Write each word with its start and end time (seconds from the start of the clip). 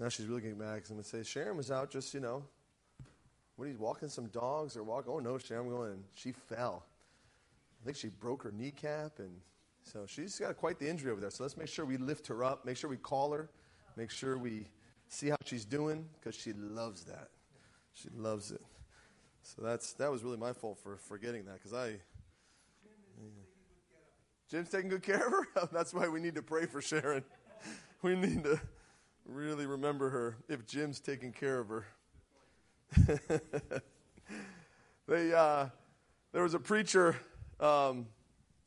Now 0.00 0.08
she's 0.08 0.26
really 0.26 0.40
getting 0.40 0.58
mad 0.58 0.76
because 0.76 0.90
I'm 0.90 0.96
going 0.96 1.04
to 1.04 1.10
say, 1.10 1.22
Sharon 1.22 1.58
was 1.58 1.70
out 1.70 1.90
just, 1.90 2.14
you 2.14 2.20
know, 2.20 2.42
what 3.56 3.66
are 3.66 3.70
you 3.70 3.76
walking 3.76 4.08
some 4.08 4.28
dogs 4.28 4.74
or 4.74 4.82
walk? 4.82 5.04
Oh, 5.06 5.18
no, 5.18 5.36
Sharon, 5.36 5.66
I'm 5.66 5.70
going. 5.70 5.90
And 5.92 6.04
she 6.14 6.32
fell. 6.32 6.86
I 7.82 7.84
think 7.84 7.98
she 7.98 8.08
broke 8.08 8.42
her 8.44 8.50
kneecap. 8.50 9.18
And 9.18 9.30
so 9.82 10.06
she's 10.06 10.38
got 10.38 10.56
quite 10.56 10.78
the 10.78 10.88
injury 10.88 11.12
over 11.12 11.20
there. 11.20 11.28
So 11.28 11.44
let's 11.44 11.58
make 11.58 11.68
sure 11.68 11.84
we 11.84 11.98
lift 11.98 12.26
her 12.28 12.42
up, 12.42 12.64
make 12.64 12.78
sure 12.78 12.88
we 12.88 12.96
call 12.96 13.30
her, 13.32 13.50
make 13.94 14.10
sure 14.10 14.38
we 14.38 14.68
see 15.08 15.28
how 15.28 15.36
she's 15.44 15.66
doing 15.66 16.08
because 16.18 16.34
she 16.34 16.54
loves 16.54 17.04
that. 17.04 17.28
She 17.92 18.08
loves 18.16 18.52
it. 18.52 18.62
So 19.42 19.60
that's 19.60 19.92
that 19.94 20.10
was 20.10 20.24
really 20.24 20.38
my 20.38 20.54
fault 20.54 20.78
for 20.82 20.96
forgetting 20.96 21.44
that 21.44 21.54
because 21.62 21.74
I. 21.74 21.96
Jim's 24.50 24.70
taking 24.70 24.88
good 24.88 25.02
care 25.02 25.26
of 25.26 25.32
her. 25.32 25.68
that's 25.72 25.92
why 25.92 26.08
we 26.08 26.20
need 26.20 26.36
to 26.36 26.42
pray 26.42 26.64
for 26.64 26.80
Sharon. 26.80 27.22
we 28.02 28.16
need 28.16 28.44
to 28.44 28.58
really 29.26 29.66
remember 29.66 30.10
her 30.10 30.36
if 30.48 30.66
Jim's 30.66 31.00
taking 31.00 31.32
care 31.32 31.58
of 31.58 31.68
her. 31.68 31.86
they, 35.08 35.32
uh, 35.32 35.66
there 36.32 36.42
was 36.42 36.54
a 36.54 36.58
preacher 36.58 37.16
um, 37.60 38.06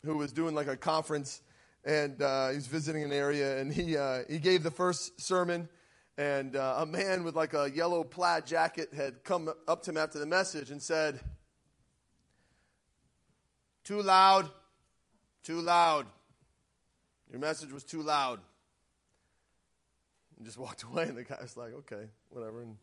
who 0.05 0.17
was 0.17 0.31
doing 0.31 0.55
like 0.55 0.67
a 0.67 0.77
conference, 0.77 1.41
and 1.83 2.21
uh, 2.21 2.49
he 2.49 2.55
was 2.55 2.67
visiting 2.67 3.03
an 3.03 3.11
area, 3.11 3.59
and 3.59 3.73
he 3.73 3.97
uh, 3.97 4.19
he 4.29 4.39
gave 4.39 4.63
the 4.63 4.71
first 4.71 5.19
sermon, 5.19 5.67
and 6.17 6.55
uh, 6.55 6.75
a 6.79 6.85
man 6.85 7.23
with 7.23 7.35
like 7.35 7.53
a 7.53 7.69
yellow 7.73 8.03
plaid 8.03 8.45
jacket 8.45 8.93
had 8.93 9.23
come 9.23 9.49
up 9.67 9.83
to 9.83 9.91
him 9.91 9.97
after 9.97 10.19
the 10.19 10.25
message 10.25 10.71
and 10.71 10.81
said, 10.81 11.19
"Too 13.83 14.01
loud, 14.01 14.49
too 15.43 15.59
loud. 15.61 16.05
Your 17.29 17.39
message 17.39 17.71
was 17.71 17.83
too 17.83 18.01
loud." 18.01 18.39
And 20.43 20.45
just 20.49 20.57
walked 20.59 20.83
away, 20.83 21.03
and 21.03 21.15
the 21.15 21.23
guy 21.23 21.37
was 21.41 21.55
like, 21.55 21.73
"Okay, 21.73 22.03
whatever." 22.29 22.63
And 22.63 22.77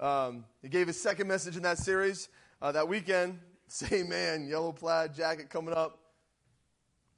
um, 0.00 0.44
he 0.60 0.68
gave 0.68 0.88
his 0.88 1.00
second 1.00 1.28
message 1.28 1.56
in 1.56 1.62
that 1.62 1.78
series 1.78 2.28
uh, 2.60 2.72
that 2.72 2.88
weekend. 2.88 3.38
Same 3.68 4.08
man, 4.08 4.48
yellow 4.48 4.72
plaid 4.72 5.14
jacket 5.14 5.48
coming 5.48 5.72
up. 5.72 6.00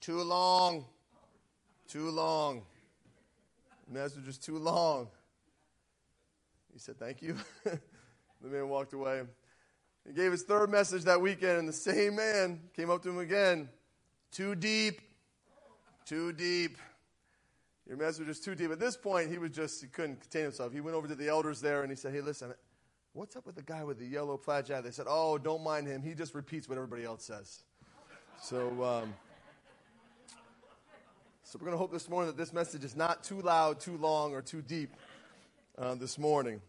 Too 0.03 0.23
long. 0.23 0.85
Too 1.89 2.11
long. 2.11 2.65
The 3.87 3.99
message 3.99 4.27
was 4.27 4.37
too 4.37 4.59
long. 4.59 5.09
He 6.71 6.79
said, 6.79 6.99
Thank 6.99 7.23
you. 7.23 7.37
the 7.65 7.79
man 8.43 8.69
walked 8.69 8.93
away. 8.93 9.23
He 10.07 10.13
gave 10.13 10.33
his 10.33 10.43
third 10.43 10.71
message 10.71 11.05
that 11.05 11.19
weekend, 11.19 11.61
and 11.61 11.69
the 11.69 11.73
same 11.73 12.17
man 12.17 12.61
came 12.77 12.91
up 12.91 13.03
to 13.05 13.09
him 13.09 13.19
again. 13.19 13.71
Too 14.33 14.55
deep. 14.55 15.01
Too 16.05 16.35
deep. 16.35 16.77
Your 17.89 17.97
message 17.97 18.29
was 18.29 18.39
too 18.39 18.55
deep. 18.55 18.71
At 18.71 18.79
this 18.79 18.99
point, 18.99 19.31
he 19.31 19.39
was 19.39 19.51
just, 19.51 19.81
he 19.81 19.87
couldn't 19.89 20.21
contain 20.21 20.43
himself. 20.43 20.75
He 20.75 20.83
went 20.83 20.95
over 20.95 21.09
to 21.09 21.15
the 21.15 21.29
elders 21.29 21.61
there 21.63 21.81
and 21.81 21.91
he 21.91 21.97
said, 21.97 22.13
Hey, 22.13 22.21
listen, 22.21 22.53
what's 23.15 23.35
up 23.35 23.47
with 23.47 23.57
the 23.57 23.63
guy 23.63 23.83
with 23.83 23.99
the 23.99 24.05
yellow 24.05 24.37
plaid 24.37 24.67
jacket? 24.67 24.85
They 24.85 24.91
said, 24.91 25.07
Oh, 25.09 25.39
don't 25.39 25.65
mind 25.65 25.87
him. 25.87 26.03
He 26.03 26.13
just 26.15 26.35
repeats 26.35 26.69
what 26.69 26.77
everybody 26.77 27.05
else 27.05 27.25
says. 27.25 27.63
So, 28.43 28.85
um, 28.85 29.15
so 31.43 31.59
we're 31.59 31.65
going 31.65 31.73
to 31.73 31.79
hope 31.79 31.91
this 31.91 32.11
morning 32.11 32.27
that 32.27 32.37
this 32.37 32.53
message 32.53 32.85
is 32.85 32.95
not 32.95 33.25
too 33.25 33.41
loud, 33.41 33.81
too 33.81 33.97
long, 33.97 34.35
or 34.35 34.43
too 34.43 34.61
deep 34.61 34.91
uh, 35.79 35.95
this 35.95 36.19
morning. 36.19 36.61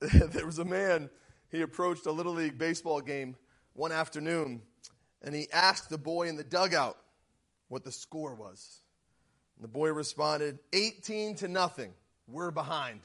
there 0.00 0.46
was 0.46 0.58
a 0.58 0.64
man, 0.64 1.10
he 1.50 1.60
approached 1.60 2.06
a 2.06 2.12
Little 2.12 2.32
League 2.32 2.56
baseball 2.56 3.02
game 3.02 3.36
one 3.74 3.92
afternoon, 3.92 4.62
and 5.22 5.34
he 5.34 5.48
asked 5.52 5.90
the 5.90 5.98
boy 5.98 6.28
in 6.28 6.36
the 6.36 6.44
dugout 6.44 6.96
what 7.68 7.84
the 7.84 7.92
score 7.92 8.34
was. 8.34 8.82
And 9.56 9.64
the 9.64 9.68
boy 9.68 9.92
responded, 9.92 10.58
18 10.72 11.36
to 11.36 11.48
nothing. 11.48 11.92
We're 12.26 12.50
behind. 12.50 13.00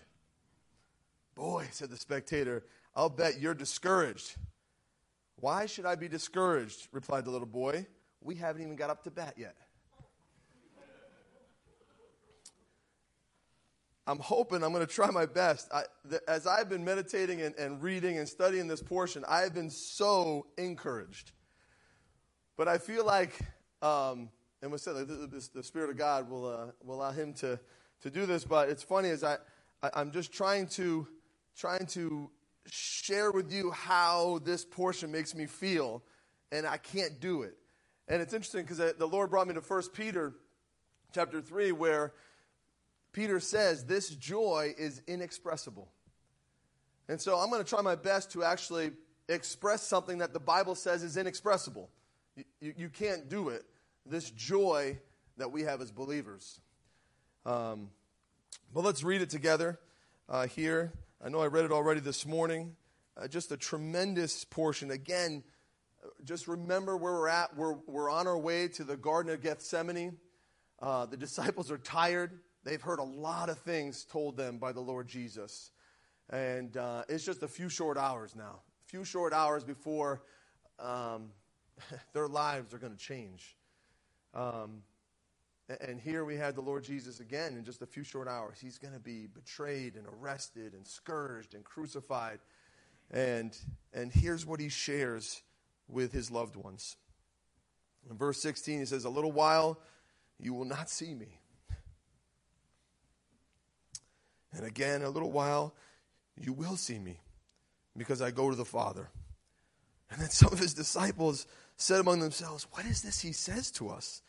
Boy, 1.35 1.67
said 1.71 1.89
the 1.89 1.97
spectator, 1.97 2.63
I'll 2.95 3.09
bet 3.09 3.39
you're 3.39 3.55
discouraged. 3.55 4.35
Why 5.37 5.65
should 5.65 5.85
I 5.85 5.95
be 5.95 6.07
discouraged? 6.07 6.87
replied 6.91 7.25
the 7.25 7.31
little 7.31 7.47
boy. 7.47 7.87
We 8.21 8.35
haven't 8.35 8.61
even 8.61 8.75
got 8.75 8.89
up 8.89 9.03
to 9.03 9.11
bat 9.11 9.33
yet. 9.37 9.55
I'm 14.05 14.19
hoping 14.19 14.63
I'm 14.63 14.73
going 14.73 14.85
to 14.85 14.93
try 14.93 15.09
my 15.11 15.25
best. 15.25 15.69
I, 15.73 15.83
as 16.27 16.45
I've 16.45 16.69
been 16.69 16.83
meditating 16.83 17.41
and, 17.41 17.55
and 17.55 17.81
reading 17.81 18.17
and 18.17 18.27
studying 18.27 18.67
this 18.67 18.81
portion, 18.81 19.23
I 19.27 19.41
have 19.41 19.53
been 19.53 19.69
so 19.69 20.47
encouraged. 20.57 21.31
But 22.57 22.67
I 22.67 22.77
feel 22.77 23.05
like, 23.05 23.37
um, 23.81 24.29
and 24.61 24.71
we 24.71 24.77
said, 24.77 24.95
like, 24.95 25.07
the, 25.07 25.49
the, 25.53 25.63
Spirit 25.63 25.89
of 25.89 25.97
God 25.97 26.29
will, 26.29 26.47
uh, 26.47 26.65
will 26.83 26.95
allow 26.95 27.11
him 27.11 27.33
to, 27.35 27.59
to 28.01 28.09
do 28.09 28.25
this. 28.25 28.43
But 28.45 28.69
it's 28.69 28.83
funny 28.83 29.09
as 29.09 29.23
I, 29.23 29.37
I 29.81 30.01
am 30.01 30.11
just 30.11 30.31
trying 30.31 30.67
to 30.67 31.07
trying 31.55 31.85
to 31.85 32.29
share 32.65 33.31
with 33.31 33.51
you 33.51 33.71
how 33.71 34.39
this 34.43 34.65
portion 34.65 35.11
makes 35.11 35.35
me 35.35 35.45
feel, 35.45 36.01
and 36.51 36.65
I 36.65 36.77
can't 36.77 37.19
do 37.19 37.43
it. 37.43 37.55
And 38.07 38.21
it's 38.21 38.33
interesting 38.33 38.63
because 38.63 38.79
the 38.97 39.07
Lord 39.07 39.29
brought 39.29 39.47
me 39.47 39.53
to 39.53 39.61
1 39.61 39.83
Peter 39.93 40.33
chapter 41.13 41.41
3, 41.41 41.71
where 41.73 42.13
Peter 43.11 43.39
says 43.39 43.85
this 43.85 44.09
joy 44.09 44.73
is 44.77 45.01
inexpressible. 45.07 45.89
And 47.07 47.19
so 47.21 47.37
I'm 47.37 47.49
going 47.49 47.63
to 47.63 47.69
try 47.69 47.81
my 47.81 47.95
best 47.95 48.31
to 48.31 48.43
actually 48.43 48.91
express 49.29 49.83
something 49.83 50.17
that 50.17 50.33
the 50.33 50.39
Bible 50.39 50.75
says 50.75 51.03
is 51.03 51.17
inexpressible. 51.17 51.89
You, 52.35 52.73
you, 52.77 52.89
can't 52.89 53.29
do 53.29 53.49
it. 53.49 53.63
This 54.05 54.31
joy 54.31 54.97
that 55.37 55.51
we 55.51 55.63
have 55.63 55.81
as 55.81 55.91
believers. 55.91 56.59
Um, 57.45 57.89
but 58.73 58.83
let's 58.83 59.03
read 59.03 59.21
it 59.21 59.29
together 59.29 59.79
uh, 60.27 60.47
here. 60.47 60.93
I 61.23 61.29
know 61.29 61.39
I 61.39 61.47
read 61.47 61.65
it 61.65 61.71
already 61.71 61.99
this 61.99 62.25
morning. 62.25 62.75
Uh, 63.15 63.27
just 63.27 63.51
a 63.51 63.57
tremendous 63.57 64.45
portion. 64.45 64.89
Again, 64.89 65.43
just 66.23 66.47
remember 66.47 66.97
where 66.97 67.13
we're 67.13 67.27
at. 67.27 67.55
We're, 67.55 67.75
we're 67.85 68.09
on 68.09 68.27
our 68.27 68.37
way 68.37 68.67
to 68.69 68.83
the 68.83 68.97
Garden 68.97 69.31
of 69.31 69.41
Gethsemane. 69.41 70.17
Uh, 70.81 71.05
the 71.05 71.17
disciples 71.17 71.69
are 71.69 71.77
tired. 71.77 72.39
They've 72.63 72.81
heard 72.81 72.99
a 72.99 73.03
lot 73.03 73.49
of 73.49 73.59
things 73.59 74.05
told 74.05 74.37
them 74.37 74.57
by 74.57 74.71
the 74.71 74.81
Lord 74.81 75.07
Jesus. 75.07 75.71
And 76.29 76.75
uh, 76.77 77.03
it's 77.09 77.25
just 77.25 77.43
a 77.43 77.47
few 77.47 77.69
short 77.69 77.97
hours 77.97 78.35
now. 78.35 78.61
A 78.87 78.89
few 78.89 79.03
short 79.03 79.33
hours 79.33 79.63
before 79.63 80.23
um, 80.79 81.29
their 82.13 82.27
lives 82.27 82.73
are 82.73 82.77
going 82.77 82.93
to 82.93 82.99
change. 82.99 83.55
Um, 84.33 84.83
and 85.81 85.99
here 85.99 86.25
we 86.25 86.35
had 86.35 86.55
the 86.55 86.61
Lord 86.61 86.83
Jesus 86.83 87.19
again 87.19 87.55
in 87.55 87.63
just 87.63 87.81
a 87.81 87.85
few 87.85 88.03
short 88.03 88.27
hours. 88.27 88.57
He's 88.59 88.77
going 88.77 88.93
to 88.93 88.99
be 88.99 89.27
betrayed 89.27 89.95
and 89.95 90.05
arrested 90.07 90.73
and 90.73 90.85
scourged 90.85 91.53
and 91.53 91.63
crucified. 91.63 92.39
And, 93.11 93.57
and 93.93 94.11
here's 94.11 94.45
what 94.45 94.59
he 94.59 94.69
shares 94.69 95.41
with 95.87 96.11
his 96.11 96.29
loved 96.29 96.55
ones. 96.55 96.97
In 98.09 98.17
verse 98.17 98.41
16, 98.41 98.79
he 98.79 98.85
says, 98.85 99.05
A 99.05 99.09
little 99.09 99.31
while 99.31 99.79
you 100.39 100.53
will 100.53 100.65
not 100.65 100.89
see 100.89 101.13
me. 101.13 101.39
And 104.55 104.67
again, 104.67 105.01
a 105.01 105.09
little 105.09 105.31
while 105.31 105.73
you 106.39 106.53
will 106.53 106.75
see 106.75 106.99
me 106.99 107.19
because 107.97 108.21
I 108.21 108.29
go 108.29 108.51
to 108.51 108.55
the 108.55 108.63
Father. 108.63 109.09
And 110.11 110.21
then 110.21 110.29
some 110.29 110.53
of 110.53 110.59
his 110.59 110.75
disciples 110.75 111.47
said 111.77 111.99
among 111.99 112.19
themselves, 112.19 112.67
What 112.71 112.85
is 112.85 113.01
this 113.01 113.19
he 113.21 113.31
says 113.31 113.71
to 113.71 113.89
us? 113.89 114.21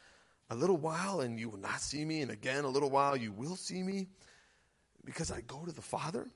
A 0.50 0.54
little 0.54 0.76
while 0.76 1.20
and 1.20 1.38
you 1.38 1.48
will 1.48 1.58
not 1.58 1.80
see 1.80 2.04
me, 2.04 2.20
and 2.22 2.30
again 2.30 2.64
a 2.64 2.68
little 2.68 2.90
while 2.90 3.16
you 3.16 3.32
will 3.32 3.56
see 3.56 3.82
me, 3.82 4.08
because 5.04 5.30
I 5.30 5.40
go 5.40 5.64
to 5.64 5.72
the 5.72 5.82
Father? 5.82 6.28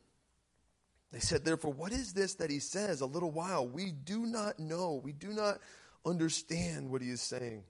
They 1.12 1.20
said, 1.20 1.44
Therefore, 1.44 1.72
what 1.72 1.92
is 1.92 2.12
this 2.12 2.34
that 2.34 2.50
he 2.50 2.58
says, 2.58 3.00
a 3.00 3.06
little 3.06 3.30
while? 3.30 3.66
We 3.66 3.92
do 3.92 4.26
not 4.26 4.58
know. 4.58 5.00
We 5.02 5.12
do 5.12 5.28
not 5.28 5.58
understand 6.04 6.90
what 6.90 7.02
he 7.02 7.10
is 7.10 7.22
saying. 7.22 7.64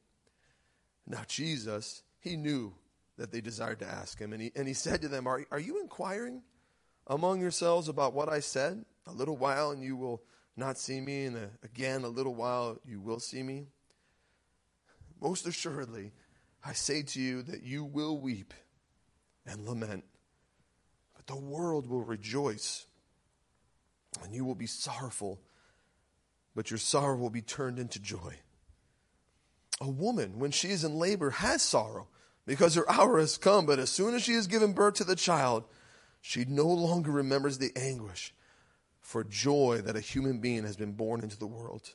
Now, 1.06 1.22
Jesus, 1.26 2.03
he 2.20 2.37
knew 2.37 2.75
that 3.16 3.32
they 3.32 3.40
desired 3.40 3.81
to 3.81 3.87
ask 3.87 4.19
him, 4.19 4.32
and 4.32 4.43
he, 4.43 4.52
and 4.55 4.67
he 4.67 4.75
said 4.75 5.02
to 5.02 5.08
them, 5.08 5.26
are, 5.26 5.44
are 5.50 5.61
you 5.61 5.81
inquiring 5.81 6.43
among 7.06 7.40
yourselves 7.40 7.88
about 7.88 8.14
what 8.14 8.29
I 8.29 8.40
said? 8.40 8.85
A 9.06 9.12
little 9.12 9.37
while 9.37 9.70
and 9.70 9.82
you 9.82 9.96
will 9.96 10.23
not 10.58 10.78
see 10.78 11.00
me, 11.00 11.25
and 11.25 11.37
a, 11.37 11.50
again, 11.62 12.05
a 12.05 12.08
little 12.08 12.34
while 12.34 12.78
you 12.84 13.00
will 13.00 13.20
see 13.20 13.43
me. 13.43 13.66
Most 15.20 15.46
assuredly, 15.46 16.12
I 16.64 16.72
say 16.72 17.02
to 17.02 17.20
you 17.20 17.43
that 17.43 17.62
you 17.62 17.84
will 17.84 18.19
weep 18.19 18.52
and 19.46 19.66
lament, 19.66 20.05
but 21.14 21.26
the 21.26 21.40
world 21.40 21.88
will 21.88 22.02
rejoice, 22.02 22.87
and 24.22 24.34
you 24.34 24.44
will 24.44 24.55
be 24.55 24.66
sorrowful, 24.66 25.40
but 26.55 26.70
your 26.70 26.78
sorrow 26.78 27.16
will 27.16 27.31
be 27.31 27.43
turned 27.43 27.78
into 27.78 28.00
joy. 28.00 28.34
A 29.81 29.88
woman, 29.88 30.40
when 30.40 30.50
she 30.50 30.70
is 30.70 30.82
in 30.82 30.96
labor, 30.96 31.31
has 31.31 31.62
sorrow 31.62 32.08
because 32.46 32.75
her 32.75 32.90
hour 32.90 33.19
has 33.20 33.38
come, 33.38 33.64
but 33.64 33.78
as 33.78 33.90
soon 33.90 34.14
as 34.14 34.22
she 34.22 34.32
has 34.32 34.46
given 34.46 34.72
birth 34.72 34.94
to 34.94 35.04
the 35.04 35.14
child, 35.14 35.64
she 36.20 36.44
no 36.44 36.66
longer 36.66 37.12
remembers 37.12 37.58
the 37.58 37.70
anguish 37.76 38.34
for 39.00 39.25
joy 39.25 39.81
that 39.85 39.97
a 39.97 40.00
human 40.00 40.39
being 40.39 40.65
has 40.65 40.77
been 40.77 40.93
born 40.93 41.23
into 41.23 41.39
the 41.39 41.47
world. 41.47 41.95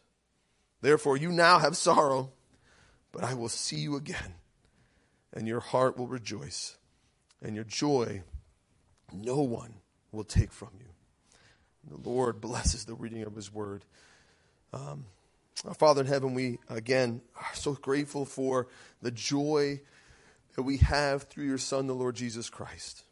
Therefore, 0.82 1.16
you 1.16 1.32
now 1.32 1.60
have 1.60 1.78
sorrow, 1.78 2.32
but 3.12 3.24
I 3.24 3.34
will 3.34 3.50
see 3.50 3.78
you 3.78 3.96
again, 3.96 4.36
and 5.32 5.48
your 5.48 5.60
heart 5.60 5.98
will 5.98 6.08
rejoice, 6.08 6.78
and 7.42 7.56
your 7.56 7.64
joy 7.64 8.24
no 9.12 9.42
one 9.42 9.76
will 10.12 10.24
take 10.24 10.52
from 10.52 10.70
you. 10.80 10.88
The 11.90 12.10
Lord 12.10 12.42
blesses 12.42 12.86
the 12.86 12.96
reading 12.96 13.24
of 13.24 13.36
his 13.36 13.54
word. 13.54 13.86
Um, 14.72 15.06
our 15.66 15.74
Father 15.74 16.02
in 16.02 16.08
heaven, 16.08 16.34
we 16.34 16.60
again 16.70 17.22
are 17.36 17.54
so 17.56 17.74
grateful 17.74 18.26
for 18.26 18.68
the 19.02 19.12
joy 19.12 19.82
that 20.56 20.64
we 20.64 20.78
have 20.78 21.24
through 21.24 21.46
your 21.46 21.58
Son, 21.58 21.88
the 21.88 21.94
Lord 21.94 22.16
Jesus 22.16 22.50
Christ. 22.50 23.04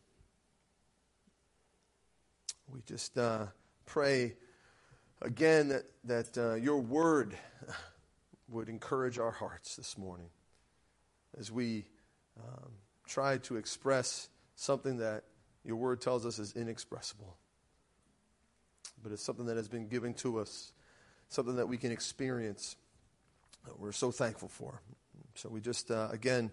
We 2.73 2.81
just 2.85 3.17
uh, 3.17 3.47
pray 3.91 4.33
again 5.21 5.67
that, 5.67 5.83
that 6.05 6.37
uh, 6.37 6.53
your 6.53 6.79
word 6.79 7.35
would 8.47 8.69
encourage 8.69 9.19
our 9.19 9.31
hearts 9.31 9.75
this 9.75 9.97
morning 9.97 10.29
as 11.37 11.51
we 11.51 11.83
um, 12.39 12.71
try 13.05 13.37
to 13.37 13.57
express 13.57 14.29
something 14.55 14.99
that 14.99 15.25
your 15.65 15.75
word 15.75 15.99
tells 15.99 16.25
us 16.25 16.39
is 16.39 16.53
inexpressible. 16.53 17.35
But 19.03 19.11
it's 19.11 19.23
something 19.23 19.47
that 19.47 19.57
has 19.57 19.67
been 19.67 19.89
given 19.89 20.13
to 20.15 20.39
us, 20.39 20.71
something 21.27 21.57
that 21.57 21.67
we 21.67 21.75
can 21.75 21.91
experience 21.91 22.77
that 23.65 23.77
we're 23.77 23.91
so 23.91 24.09
thankful 24.09 24.47
for. 24.47 24.81
So 25.35 25.49
we 25.49 25.59
just, 25.59 25.91
uh, 25.91 26.07
again, 26.13 26.49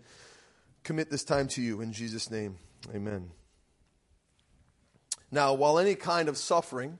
commit 0.82 1.08
this 1.08 1.22
time 1.22 1.46
to 1.48 1.62
you 1.62 1.82
in 1.82 1.92
Jesus' 1.92 2.32
name. 2.32 2.56
Amen. 2.92 3.30
Now, 5.30 5.54
while 5.54 5.78
any 5.78 5.94
kind 5.94 6.28
of 6.28 6.36
suffering, 6.36 6.98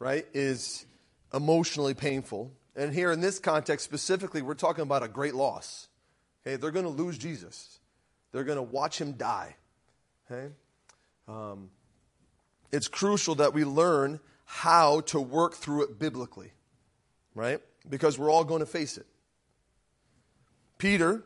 right, 0.00 0.26
is 0.34 0.86
emotionally 1.32 1.94
painful, 1.94 2.50
and 2.74 2.92
here 2.92 3.12
in 3.12 3.20
this 3.20 3.38
context 3.38 3.84
specifically, 3.84 4.42
we're 4.42 4.54
talking 4.54 4.82
about 4.82 5.04
a 5.04 5.08
great 5.08 5.34
loss. 5.34 5.86
Okay, 6.44 6.56
they're 6.56 6.72
going 6.72 6.86
to 6.86 6.90
lose 6.90 7.18
Jesus. 7.18 7.78
They're 8.32 8.44
going 8.44 8.56
to 8.56 8.62
watch 8.62 9.00
him 9.00 9.12
die. 9.12 9.54
Okay? 10.30 10.52
Um, 11.28 11.70
it's 12.72 12.88
crucial 12.88 13.36
that 13.36 13.52
we 13.52 13.64
learn 13.64 14.20
how 14.44 15.00
to 15.02 15.20
work 15.20 15.54
through 15.54 15.84
it 15.84 15.98
biblically, 15.98 16.52
right? 17.34 17.60
Because 17.88 18.18
we're 18.18 18.30
all 18.30 18.44
going 18.44 18.60
to 18.60 18.66
face 18.66 18.96
it. 18.96 19.06
Peter, 20.78 21.22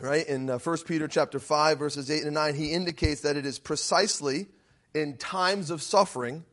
right, 0.00 0.26
in 0.26 0.48
uh, 0.48 0.58
1 0.58 0.78
Peter 0.86 1.06
chapter 1.06 1.38
5, 1.38 1.78
verses 1.78 2.10
8 2.10 2.24
and 2.24 2.34
9, 2.34 2.54
he 2.54 2.72
indicates 2.72 3.20
that 3.20 3.36
it 3.36 3.44
is 3.44 3.58
precisely 3.58 4.46
in 4.94 5.16
times 5.16 5.70
of 5.70 5.82
suffering 5.82 6.44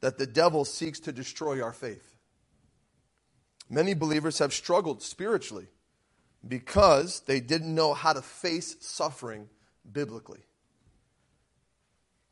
that 0.00 0.18
the 0.18 0.26
devil 0.26 0.64
seeks 0.64 1.00
to 1.00 1.12
destroy 1.12 1.62
our 1.62 1.72
faith. 1.72 2.16
Many 3.70 3.94
believers 3.94 4.38
have 4.38 4.52
struggled 4.52 5.02
spiritually 5.02 5.66
because 6.46 7.20
they 7.20 7.40
didn't 7.40 7.74
know 7.74 7.94
how 7.94 8.12
to 8.12 8.22
face 8.22 8.76
suffering 8.80 9.48
biblically. 9.90 10.40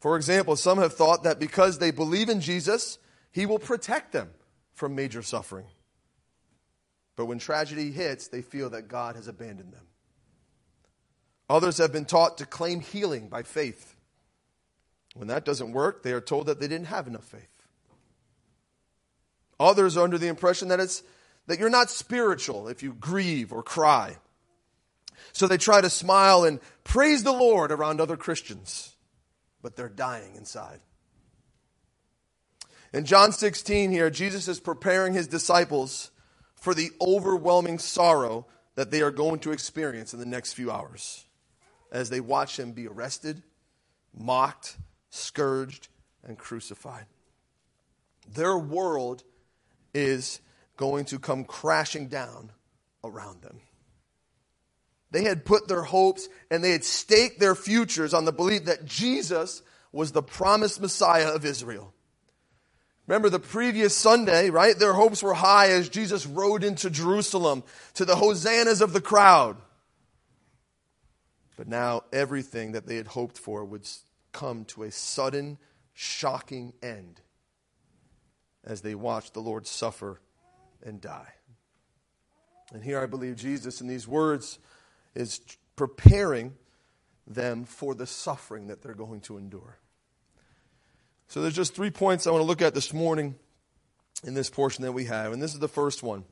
For 0.00 0.16
example, 0.16 0.56
some 0.56 0.78
have 0.78 0.94
thought 0.94 1.24
that 1.24 1.38
because 1.38 1.78
they 1.78 1.90
believe 1.90 2.28
in 2.28 2.40
Jesus, 2.40 2.98
he 3.32 3.46
will 3.46 3.58
protect 3.58 4.12
them 4.12 4.30
from 4.72 4.94
major 4.94 5.22
suffering. 5.22 5.66
But 7.16 7.26
when 7.26 7.38
tragedy 7.38 7.90
hits, 7.90 8.28
they 8.28 8.42
feel 8.42 8.70
that 8.70 8.88
God 8.88 9.16
has 9.16 9.26
abandoned 9.26 9.72
them. 9.72 9.86
Others 11.48 11.78
have 11.78 11.92
been 11.92 12.04
taught 12.04 12.38
to 12.38 12.46
claim 12.46 12.80
healing 12.80 13.28
by 13.28 13.42
faith. 13.42 13.96
When 15.14 15.28
that 15.28 15.44
doesn't 15.44 15.72
work, 15.72 16.02
they 16.02 16.12
are 16.12 16.20
told 16.20 16.46
that 16.46 16.60
they 16.60 16.68
didn't 16.68 16.88
have 16.88 17.06
enough 17.06 17.24
faith. 17.24 17.55
Others 19.58 19.96
are 19.96 20.04
under 20.04 20.18
the 20.18 20.28
impression 20.28 20.68
that 20.68 20.80
it's 20.80 21.02
that 21.46 21.58
you're 21.58 21.70
not 21.70 21.90
spiritual 21.90 22.68
if 22.68 22.82
you 22.82 22.92
grieve 22.92 23.52
or 23.52 23.62
cry. 23.62 24.16
So 25.32 25.46
they 25.46 25.58
try 25.58 25.80
to 25.80 25.90
smile 25.90 26.44
and 26.44 26.60
praise 26.82 27.22
the 27.22 27.32
Lord 27.32 27.70
around 27.70 28.00
other 28.00 28.16
Christians 28.16 28.96
but 29.66 29.74
they're 29.74 29.88
dying 29.88 30.36
inside. 30.36 30.78
In 32.92 33.04
John 33.04 33.32
16, 33.32 33.90
here, 33.90 34.10
Jesus 34.10 34.46
is 34.46 34.60
preparing 34.60 35.12
his 35.12 35.26
disciples 35.26 36.12
for 36.54 36.72
the 36.72 36.92
overwhelming 37.00 37.80
sorrow 37.80 38.46
that 38.76 38.92
they 38.92 39.02
are 39.02 39.10
going 39.10 39.40
to 39.40 39.50
experience 39.50 40.14
in 40.14 40.20
the 40.20 40.24
next 40.24 40.52
few 40.52 40.70
hours 40.70 41.24
as 41.90 42.10
they 42.10 42.20
watch 42.20 42.60
him 42.60 42.70
be 42.70 42.86
arrested, 42.86 43.42
mocked, 44.16 44.76
scourged, 45.10 45.88
and 46.22 46.38
crucified. 46.38 47.06
Their 48.32 48.56
world 48.56 49.24
is 49.96 50.40
going 50.76 51.06
to 51.06 51.18
come 51.18 51.44
crashing 51.44 52.08
down 52.08 52.52
around 53.02 53.40
them. 53.40 53.60
They 55.10 55.24
had 55.24 55.46
put 55.46 55.68
their 55.68 55.82
hopes 55.82 56.28
and 56.50 56.62
they 56.62 56.72
had 56.72 56.84
staked 56.84 57.40
their 57.40 57.54
futures 57.54 58.12
on 58.12 58.26
the 58.26 58.32
belief 58.32 58.66
that 58.66 58.84
Jesus 58.84 59.62
was 59.92 60.12
the 60.12 60.22
promised 60.22 60.80
Messiah 60.80 61.28
of 61.28 61.46
Israel. 61.46 61.94
Remember 63.06 63.30
the 63.30 63.38
previous 63.38 63.96
Sunday, 63.96 64.50
right? 64.50 64.78
Their 64.78 64.92
hopes 64.92 65.22
were 65.22 65.32
high 65.32 65.70
as 65.70 65.88
Jesus 65.88 66.26
rode 66.26 66.62
into 66.62 66.90
Jerusalem 66.90 67.62
to 67.94 68.04
the 68.04 68.16
hosannas 68.16 68.82
of 68.82 68.92
the 68.92 69.00
crowd. 69.00 69.56
But 71.56 71.68
now 71.68 72.02
everything 72.12 72.72
that 72.72 72.86
they 72.86 72.96
had 72.96 73.06
hoped 73.06 73.38
for 73.38 73.64
would 73.64 73.88
come 74.32 74.66
to 74.66 74.82
a 74.82 74.90
sudden, 74.90 75.56
shocking 75.94 76.74
end 76.82 77.22
as 78.66 78.80
they 78.80 78.94
watched 78.94 79.34
the 79.34 79.40
Lord 79.40 79.66
suffer 79.66 80.20
and 80.84 81.00
die. 81.00 81.32
And 82.72 82.82
here 82.82 83.00
I 83.00 83.06
believe 83.06 83.36
Jesus, 83.36 83.80
in 83.80 83.86
these 83.86 84.08
words, 84.08 84.58
is 85.14 85.40
preparing 85.76 86.54
them 87.26 87.64
for 87.64 87.94
the 87.94 88.06
suffering 88.06 88.66
that 88.66 88.82
they're 88.82 88.94
going 88.94 89.20
to 89.22 89.38
endure. 89.38 89.78
So 91.28 91.42
there's 91.42 91.54
just 91.54 91.74
three 91.74 91.90
points 91.90 92.26
I 92.26 92.30
want 92.30 92.42
to 92.42 92.46
look 92.46 92.62
at 92.62 92.74
this 92.74 92.92
morning 92.92 93.36
in 94.24 94.34
this 94.34 94.50
portion 94.50 94.82
that 94.84 94.92
we 94.92 95.04
have. 95.04 95.32
And 95.32 95.42
this 95.42 95.54
is 95.54 95.60
the 95.60 95.68
first 95.68 96.02
one 96.02 96.24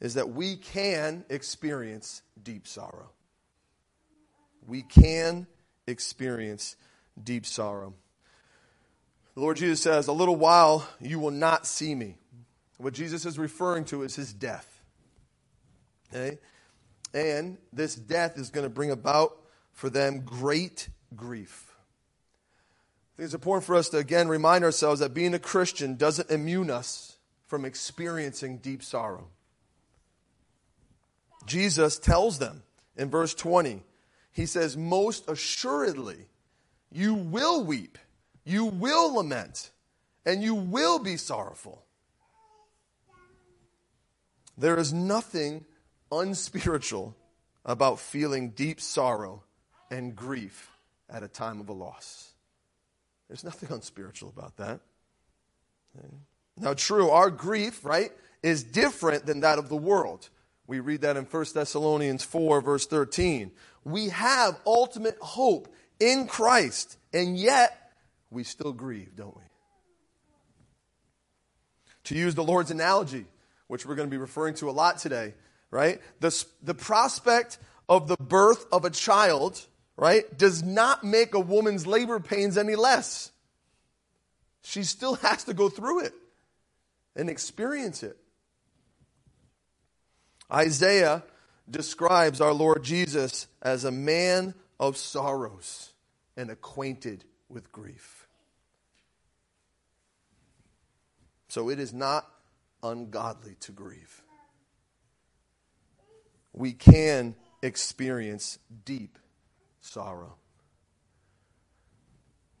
is 0.00 0.14
that 0.14 0.30
we 0.30 0.56
can 0.56 1.24
experience 1.28 2.22
deep 2.42 2.66
sorrow. 2.66 3.10
We 4.66 4.82
can 4.82 5.46
experience 5.86 6.76
deep 7.22 7.46
sorrow. 7.46 7.94
The 9.34 9.40
Lord 9.40 9.56
Jesus 9.56 9.80
says, 9.80 10.08
A 10.08 10.12
little 10.12 10.36
while 10.36 10.86
you 11.00 11.18
will 11.18 11.30
not 11.30 11.66
see 11.66 11.94
me. 11.94 12.16
What 12.78 12.94
Jesus 12.94 13.24
is 13.24 13.38
referring 13.38 13.84
to 13.86 14.02
is 14.02 14.16
his 14.16 14.32
death. 14.32 14.82
Okay? 16.12 16.38
And 17.14 17.58
this 17.72 17.94
death 17.94 18.38
is 18.38 18.50
going 18.50 18.64
to 18.64 18.70
bring 18.70 18.90
about 18.90 19.38
for 19.72 19.88
them 19.88 20.20
great 20.20 20.88
grief. 21.14 21.74
I 23.14 23.16
think 23.16 23.26
it's 23.26 23.34
important 23.34 23.64
for 23.64 23.76
us 23.76 23.90
to 23.90 23.98
again 23.98 24.28
remind 24.28 24.64
ourselves 24.64 25.00
that 25.00 25.14
being 25.14 25.34
a 25.34 25.38
Christian 25.38 25.96
doesn't 25.96 26.30
immune 26.30 26.70
us 26.70 27.16
from 27.46 27.64
experiencing 27.64 28.58
deep 28.58 28.82
sorrow. 28.82 29.28
Jesus 31.46 31.98
tells 31.98 32.38
them 32.38 32.62
in 32.96 33.10
verse 33.10 33.34
20, 33.34 33.82
He 34.32 34.46
says, 34.46 34.76
Most 34.76 35.28
assuredly, 35.28 36.28
you 36.90 37.14
will 37.14 37.64
weep, 37.64 37.98
you 38.44 38.66
will 38.66 39.14
lament, 39.14 39.70
and 40.26 40.42
you 40.42 40.54
will 40.54 40.98
be 40.98 41.16
sorrowful. 41.16 41.84
There 44.56 44.78
is 44.78 44.92
nothing 44.92 45.64
unspiritual 46.10 47.16
about 47.64 47.98
feeling 47.98 48.50
deep 48.50 48.80
sorrow 48.80 49.42
and 49.90 50.14
grief 50.14 50.70
at 51.08 51.22
a 51.22 51.28
time 51.28 51.60
of 51.60 51.68
a 51.68 51.72
loss. 51.72 52.32
There's 53.28 53.44
nothing 53.44 53.70
unspiritual 53.72 54.32
about 54.36 54.56
that. 54.58 54.80
Now, 56.56 56.74
true, 56.74 57.10
our 57.10 57.30
grief, 57.30 57.84
right, 57.84 58.12
is 58.42 58.62
different 58.62 59.26
than 59.26 59.40
that 59.40 59.58
of 59.58 59.68
the 59.68 59.76
world. 59.76 60.28
We 60.66 60.80
read 60.80 61.02
that 61.02 61.16
in 61.16 61.24
1 61.24 61.46
Thessalonians 61.54 62.24
4, 62.24 62.60
verse 62.60 62.86
13. 62.86 63.50
We 63.84 64.10
have 64.10 64.60
ultimate 64.66 65.16
hope 65.20 65.68
in 65.98 66.26
Christ, 66.26 66.98
and 67.12 67.36
yet 67.36 67.81
we 68.32 68.44
still 68.44 68.72
grieve, 68.72 69.14
don't 69.16 69.36
we? 69.36 69.42
To 72.04 72.16
use 72.16 72.34
the 72.34 72.42
Lord's 72.42 72.70
analogy, 72.70 73.26
which 73.68 73.86
we're 73.86 73.94
going 73.94 74.08
to 74.08 74.10
be 74.10 74.18
referring 74.18 74.54
to 74.54 74.70
a 74.70 74.72
lot 74.72 74.98
today, 74.98 75.34
right? 75.70 76.00
The, 76.20 76.44
the 76.62 76.74
prospect 76.74 77.58
of 77.88 78.08
the 78.08 78.16
birth 78.16 78.66
of 78.72 78.84
a 78.84 78.90
child, 78.90 79.64
right, 79.96 80.36
does 80.36 80.62
not 80.62 81.04
make 81.04 81.34
a 81.34 81.40
woman's 81.40 81.86
labor 81.86 82.18
pains 82.18 82.56
any 82.56 82.74
less. 82.74 83.30
She 84.62 84.82
still 84.82 85.14
has 85.16 85.44
to 85.44 85.54
go 85.54 85.68
through 85.68 86.04
it 86.04 86.14
and 87.14 87.28
experience 87.28 88.02
it. 88.02 88.16
Isaiah 90.52 91.22
describes 91.70 92.40
our 92.40 92.52
Lord 92.52 92.82
Jesus 92.82 93.46
as 93.60 93.84
a 93.84 93.90
man 93.90 94.54
of 94.78 94.96
sorrows 94.96 95.92
and 96.36 96.50
acquainted 96.50 97.24
with 97.48 97.70
grief. 97.72 98.21
So 101.52 101.68
it 101.68 101.78
is 101.78 101.92
not 101.92 102.26
ungodly 102.82 103.56
to 103.60 103.72
grieve 103.72 104.22
we 106.52 106.72
can 106.72 107.34
experience 107.62 108.58
deep 108.84 109.18
sorrow. 109.80 110.36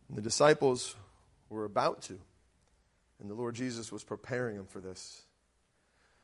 And 0.08 0.16
the 0.16 0.22
disciples 0.22 0.96
were 1.48 1.64
about 1.64 2.02
to, 2.02 2.18
and 3.20 3.30
the 3.30 3.34
Lord 3.34 3.54
Jesus 3.54 3.92
was 3.92 4.02
preparing 4.02 4.56
them 4.56 4.66
for 4.66 4.80
this. 4.80 5.22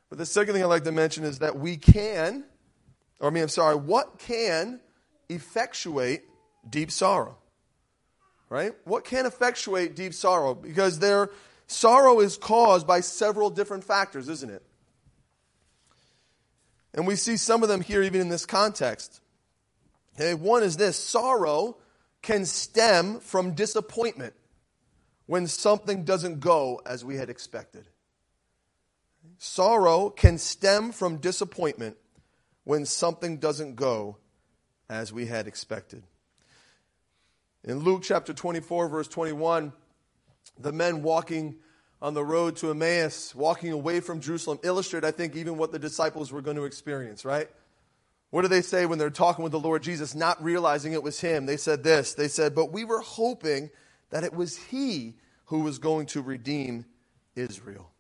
But 0.09 0.19
the 0.19 0.27
second 0.27 0.55
thing 0.55 0.63
I'd 0.63 0.67
like 0.67 0.85
to 0.85 0.93
mention 0.93 1.25
is 1.25 1.41
that 1.41 1.59
we 1.59 1.77
can, 1.77 2.45
or 3.21 3.29
I 3.29 3.31
mean, 3.31 3.43
I'm 3.43 3.49
sorry, 3.49 3.77
what 3.77 4.19
can 4.19 4.81
effectuate 5.29 6.23
deep 6.69 6.91
sorrow? 6.91 7.37
Right? 8.49 8.73
What 8.85 9.05
can 9.05 9.27
effectuate 9.27 9.95
deep 9.95 10.15
sorrow? 10.15 10.55
Because 10.55 11.01
their 11.01 11.29
sorrow 11.69 12.19
is 12.21 12.37
caused 12.37 12.87
by 12.87 13.01
several 13.01 13.51
different 13.51 13.85
factors, 13.85 14.29
isn't 14.29 14.51
it? 14.51 14.63
And 16.93 17.07
we 17.07 17.15
see 17.15 17.37
some 17.37 17.63
of 17.63 17.69
them 17.69 17.81
here 17.81 18.03
even 18.03 18.21
in 18.21 18.29
this 18.29 18.45
context. 18.45 19.21
Okay, 20.17 20.35
one 20.35 20.65
is 20.65 20.77
this 20.77 20.97
sorrow 20.97 21.77
can 22.23 22.45
stem 22.45 23.21
from 23.21 23.55
disappointment 23.55 24.35
when 25.27 25.47
something 25.47 26.05
doesn't 26.05 26.41
go 26.41 26.81
as 26.85 27.05
we 27.05 27.17
had 27.17 27.31
expected. 27.31 27.85
Sorrow 29.39 30.11
can 30.11 30.39
stem 30.39 30.91
from 30.91 31.19
disappointment 31.19 31.97
when 32.65 32.85
something 32.85 33.37
doesn't 33.37 33.77
go 33.77 34.17
as 34.91 35.13
we 35.13 35.27
had 35.27 35.47
expected. 35.47 36.03
In 37.63 37.79
Luke 37.81 38.03
chapter 38.03 38.33
24, 38.33 38.89
verse 38.89 39.09
21, 39.09 39.73
the 40.59 40.73
men 40.73 41.03
walking 41.03 41.57
on 42.01 42.15
the 42.15 42.25
road 42.25 42.57
to 42.57 42.71
Emmaus, 42.71 43.35
walking 43.35 43.73
away 43.73 44.01
from 44.01 44.21
Jerusalem, 44.21 44.59
illustrate, 44.63 45.05
I 45.05 45.11
think, 45.11 45.35
even 45.35 45.57
what 45.57 45.73
the 45.73 45.79
disciples 45.79 46.31
were 46.31 46.41
going 46.41 46.57
to 46.57 46.65
experience, 46.65 47.25
right? 47.25 47.49
What 48.31 48.43
do 48.43 48.49
they 48.49 48.63
say 48.63 48.87
when 48.87 48.99
they're 48.99 49.11
talking 49.11 49.43
with 49.43 49.53
the 49.53 49.59
Lord 49.59 49.83
Jesus, 49.83 50.15
not 50.15 50.43
realizing 50.43 50.93
it 50.93 51.03
was 51.03 51.21
Him? 51.21 51.47
They 51.47 51.57
said 51.57 51.83
this 51.83 52.15
They 52.15 52.29
said, 52.29 52.55
But 52.55 52.73
we 52.73 52.85
were 52.85 53.01
hoping 53.01 53.71
that 54.11 54.25
it 54.25 54.33
was 54.33 54.57
He 54.57 55.15
who 55.47 55.61
was 55.61 55.79
going 55.79 56.07
to 56.07 56.23
redeem 56.23 56.85
Israel. 57.35 57.91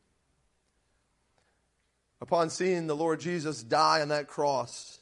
Upon 2.20 2.50
seeing 2.50 2.86
the 2.86 2.96
Lord 2.96 3.20
Jesus 3.20 3.62
die 3.62 4.00
on 4.02 4.08
that 4.08 4.26
cross, 4.26 4.98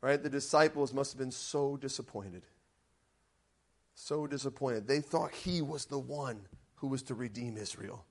right, 0.00 0.22
the 0.22 0.30
disciples 0.30 0.92
must 0.92 1.12
have 1.12 1.18
been 1.18 1.30
so 1.30 1.76
disappointed. 1.76 2.42
So 3.96 4.26
disappointed. 4.26 4.86
They 4.86 5.00
thought 5.00 5.32
He 5.32 5.62
was 5.62 5.86
the 5.86 5.98
one 5.98 6.46
who 6.76 6.86
was 6.86 7.02
to 7.04 7.14
redeem 7.14 7.56
Israel. 7.56 8.04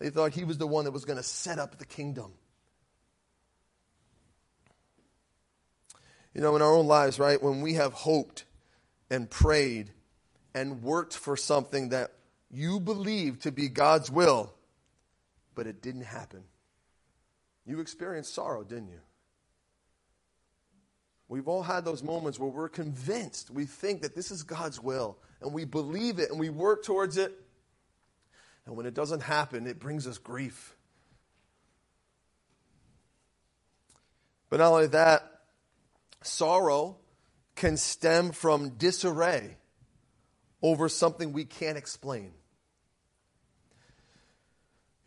They 0.00 0.10
thought 0.10 0.32
He 0.32 0.42
was 0.42 0.58
the 0.58 0.66
one 0.66 0.86
that 0.86 0.90
was 0.90 1.04
going 1.04 1.18
to 1.18 1.22
set 1.22 1.58
up 1.58 1.78
the 1.78 1.84
kingdom. 1.84 2.32
You 6.34 6.40
know, 6.40 6.56
in 6.56 6.62
our 6.62 6.72
own 6.72 6.86
lives, 6.86 7.18
right, 7.18 7.42
when 7.42 7.60
we 7.60 7.74
have 7.74 7.92
hoped 7.92 8.44
and 9.10 9.30
prayed 9.30 9.92
and 10.54 10.82
worked 10.82 11.14
for 11.14 11.36
something 11.36 11.90
that 11.90 12.12
you 12.50 12.80
believe 12.80 13.40
to 13.40 13.52
be 13.52 13.68
God's 13.68 14.10
will, 14.10 14.52
but 15.54 15.66
it 15.66 15.82
didn't 15.82 16.04
happen. 16.04 16.42
You 17.66 17.80
experienced 17.80 18.34
sorrow, 18.34 18.64
didn't 18.64 18.88
you? 18.88 19.00
We've 21.28 21.48
all 21.48 21.62
had 21.62 21.84
those 21.84 22.02
moments 22.02 22.38
where 22.38 22.48
we're 22.48 22.68
convinced, 22.68 23.50
we 23.50 23.66
think 23.66 24.02
that 24.02 24.14
this 24.14 24.30
is 24.30 24.42
God's 24.42 24.80
will, 24.80 25.18
and 25.40 25.52
we 25.52 25.64
believe 25.64 26.18
it 26.18 26.30
and 26.30 26.38
we 26.38 26.50
work 26.50 26.84
towards 26.84 27.16
it. 27.16 27.32
And 28.64 28.76
when 28.76 28.86
it 28.86 28.94
doesn't 28.94 29.20
happen, 29.20 29.66
it 29.66 29.78
brings 29.78 30.06
us 30.06 30.18
grief. 30.18 30.76
But 34.50 34.58
not 34.58 34.72
only 34.72 34.86
that, 34.88 35.40
Sorrow 36.22 36.96
can 37.54 37.76
stem 37.76 38.32
from 38.32 38.70
disarray 38.70 39.56
over 40.62 40.88
something 40.88 41.32
we 41.32 41.44
can't 41.44 41.78
explain. 41.78 42.32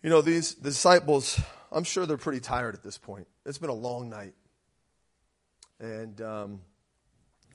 You 0.01 0.09
know, 0.09 0.21
these 0.21 0.53
disciples, 0.53 1.39
I'm 1.71 1.83
sure 1.83 2.05
they're 2.05 2.17
pretty 2.17 2.39
tired 2.39 2.75
at 2.75 2.83
this 2.83 2.97
point. 2.97 3.27
It's 3.45 3.57
been 3.57 3.69
a 3.69 3.73
long 3.73 4.09
night. 4.09 4.33
And 5.79 6.19
um, 6.21 6.61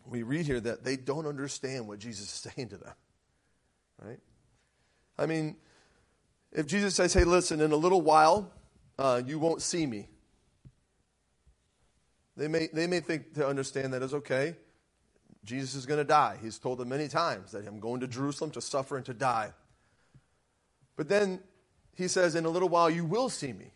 we 0.07 0.23
read 0.23 0.47
here 0.47 0.61
that 0.61 0.85
they 0.85 0.97
don't 0.97 1.26
understand 1.26 1.87
what 1.87 1.99
Jesus 1.99 2.26
is 2.26 2.52
saying 2.54 2.69
to 2.69 2.76
them. 2.76 2.95
Right? 4.02 4.21
I 5.19 5.26
mean, 5.26 5.57
if 6.52 6.66
Jesus 6.66 6.95
says, 6.95 7.12
hey, 7.12 7.25
listen, 7.25 7.61
in 7.61 7.73
a 7.73 7.76
little 7.76 8.00
while, 8.00 8.50
uh, 8.99 9.23
you 9.25 9.38
won't 9.38 9.62
see 9.62 9.87
me. 9.87 10.09
They 12.37 12.49
may, 12.49 12.69
they 12.73 12.87
may 12.87 13.00
think 13.00 13.35
to 13.35 13.47
understand 13.47 13.93
that 13.93 14.02
as 14.02 14.14
okay. 14.14 14.57
Jesus 15.45 15.75
is 15.75 15.87
going 15.87 15.99
to 15.99 16.04
die. 16.04 16.38
He's 16.43 16.59
told 16.59 16.78
them 16.78 16.88
many 16.88 17.07
times 17.07 17.52
that 17.52 17.66
I'm 17.66 17.78
going 17.78 18.00
to 18.00 18.09
Jerusalem 18.09 18.50
to 18.52 18.61
suffer 18.61 18.97
and 18.97 19.04
to 19.07 19.14
die. 19.14 19.52
But 20.97 21.09
then 21.09 21.40
he 21.95 22.09
says, 22.09 22.35
In 22.35 22.45
a 22.45 22.49
little 22.49 22.69
while 22.69 22.88
you 22.88 23.04
will 23.04 23.28
see 23.28 23.52
me. 23.52 23.74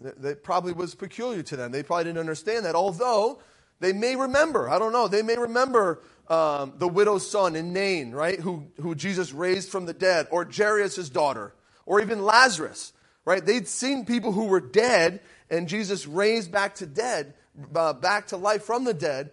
That 0.00 0.42
probably 0.42 0.72
was 0.72 0.94
peculiar 0.94 1.42
to 1.44 1.56
them. 1.56 1.72
They 1.72 1.82
probably 1.82 2.04
didn't 2.04 2.18
understand 2.18 2.66
that, 2.66 2.74
although 2.74 3.40
they 3.80 3.92
may 3.92 4.16
remember. 4.16 4.68
I 4.68 4.78
don't 4.78 4.92
know. 4.92 5.08
They 5.08 5.22
may 5.22 5.36
remember 5.36 6.02
um, 6.28 6.74
the 6.76 6.88
widow's 6.88 7.28
son 7.28 7.56
in 7.56 7.72
Nain, 7.72 8.12
right? 8.12 8.38
Who, 8.38 8.66
who 8.80 8.94
Jesus 8.94 9.32
raised 9.32 9.70
from 9.70 9.86
the 9.86 9.94
dead, 9.94 10.28
or 10.30 10.44
Jairus' 10.44 11.08
daughter, 11.08 11.54
or 11.86 12.00
even 12.00 12.24
Lazarus, 12.24 12.92
right? 13.24 13.44
They'd 13.44 13.68
seen 13.68 14.04
people 14.04 14.32
who 14.32 14.46
were 14.46 14.60
dead 14.60 15.20
and 15.50 15.68
Jesus 15.68 16.06
raised 16.06 16.50
back 16.50 16.76
to 16.76 16.86
dead, 16.86 17.34
uh, 17.74 17.92
back 17.92 18.28
to 18.28 18.36
life 18.36 18.64
from 18.64 18.84
the 18.84 18.94
dead. 18.94 19.30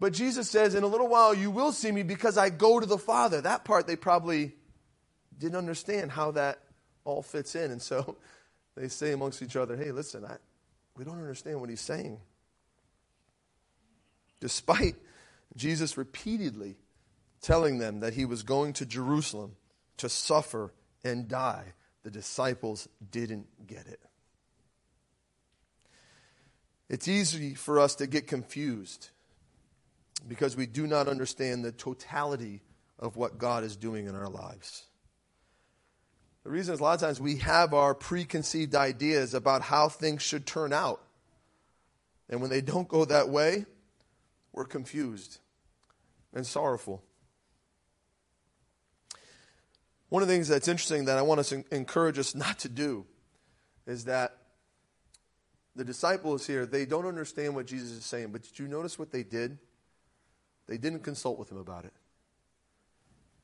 But 0.00 0.12
Jesus 0.12 0.50
says, 0.50 0.74
In 0.74 0.82
a 0.82 0.88
little 0.88 1.08
while 1.08 1.34
you 1.34 1.50
will 1.50 1.72
see 1.72 1.90
me 1.90 2.02
because 2.02 2.36
I 2.36 2.50
go 2.50 2.80
to 2.80 2.86
the 2.86 2.98
Father. 2.98 3.40
That 3.40 3.64
part 3.64 3.86
they 3.86 3.96
probably 3.96 4.52
didn't 5.38 5.56
understand 5.56 6.10
how 6.12 6.32
that 6.32 6.60
all 7.04 7.22
fits 7.22 7.54
in. 7.54 7.70
And 7.70 7.80
so 7.80 8.16
they 8.76 8.88
say 8.88 9.12
amongst 9.12 9.42
each 9.42 9.56
other, 9.56 9.76
Hey, 9.76 9.92
listen, 9.92 10.24
I, 10.24 10.36
we 10.96 11.04
don't 11.04 11.18
understand 11.18 11.60
what 11.60 11.70
he's 11.70 11.80
saying. 11.80 12.20
Despite 14.40 14.96
Jesus 15.56 15.96
repeatedly 15.96 16.76
telling 17.40 17.78
them 17.78 18.00
that 18.00 18.14
he 18.14 18.24
was 18.24 18.42
going 18.42 18.72
to 18.74 18.86
Jerusalem 18.86 19.56
to 19.98 20.08
suffer 20.08 20.72
and 21.04 21.28
die, 21.28 21.74
the 22.02 22.10
disciples 22.10 22.88
didn't 23.10 23.46
get 23.66 23.86
it. 23.86 24.00
It's 26.88 27.08
easy 27.08 27.54
for 27.54 27.78
us 27.78 27.94
to 27.96 28.06
get 28.06 28.26
confused 28.26 29.10
because 30.28 30.56
we 30.56 30.66
do 30.66 30.86
not 30.86 31.08
understand 31.08 31.64
the 31.64 31.72
totality 31.72 32.62
of 32.98 33.16
what 33.16 33.38
God 33.38 33.64
is 33.64 33.76
doing 33.76 34.06
in 34.06 34.14
our 34.14 34.28
lives. 34.28 34.84
The 36.44 36.50
reason 36.50 36.74
is 36.74 36.80
a 36.80 36.82
lot 36.82 36.94
of 36.94 37.00
times 37.00 37.20
we 37.20 37.38
have 37.38 37.72
our 37.72 37.94
preconceived 37.94 38.74
ideas 38.74 39.32
about 39.32 39.62
how 39.62 39.88
things 39.88 40.22
should 40.22 40.46
turn 40.46 40.72
out. 40.72 41.00
And 42.28 42.40
when 42.40 42.50
they 42.50 42.60
don't 42.60 42.86
go 42.86 43.04
that 43.06 43.30
way, 43.30 43.64
we're 44.52 44.66
confused 44.66 45.38
and 46.34 46.46
sorrowful. 46.46 47.02
One 50.10 50.22
of 50.22 50.28
the 50.28 50.34
things 50.34 50.48
that's 50.48 50.68
interesting 50.68 51.06
that 51.06 51.16
I 51.18 51.22
want 51.22 51.44
to 51.44 51.64
encourage 51.70 52.18
us 52.18 52.34
not 52.34 52.58
to 52.60 52.68
do 52.68 53.06
is 53.86 54.04
that 54.04 54.36
the 55.74 55.84
disciples 55.84 56.46
here, 56.46 56.66
they 56.66 56.86
don't 56.86 57.06
understand 57.06 57.54
what 57.54 57.66
Jesus 57.66 57.90
is 57.90 58.04
saying, 58.04 58.28
but 58.30 58.42
did 58.42 58.58
you 58.58 58.68
notice 58.68 58.98
what 58.98 59.10
they 59.10 59.22
did? 59.22 59.58
They 60.66 60.78
didn't 60.78 61.00
consult 61.00 61.38
with 61.38 61.50
him 61.50 61.58
about 61.58 61.84
it. 61.84 61.92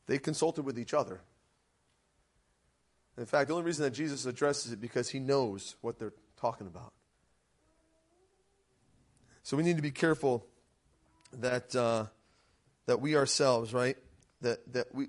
They 0.07 0.19
consulted 0.19 0.63
with 0.63 0.79
each 0.79 0.95
other. 0.95 1.23
In 3.19 3.27
fact, 3.27 3.49
the 3.49 3.55
only 3.55 3.67
reason 3.67 3.85
that 3.85 3.91
Jesus 3.91 4.27
addresses 4.27 4.73
it 4.73 4.81
because 4.81 5.11
he 5.11 5.19
knows 5.19 5.77
what 5.81 5.99
they're 5.99 6.15
talking 6.41 6.67
about. 6.67 6.93
So 9.43 9.57
we 9.57 9.63
need 9.63 9.77
to 9.77 9.83
be 9.83 9.91
careful 9.91 10.47
that 11.39 11.75
uh, 11.75 12.07
that 12.87 13.01
we 13.01 13.17
ourselves, 13.17 13.75
right, 13.75 13.97
that 14.41 14.73
that 14.73 14.95
we 14.95 15.09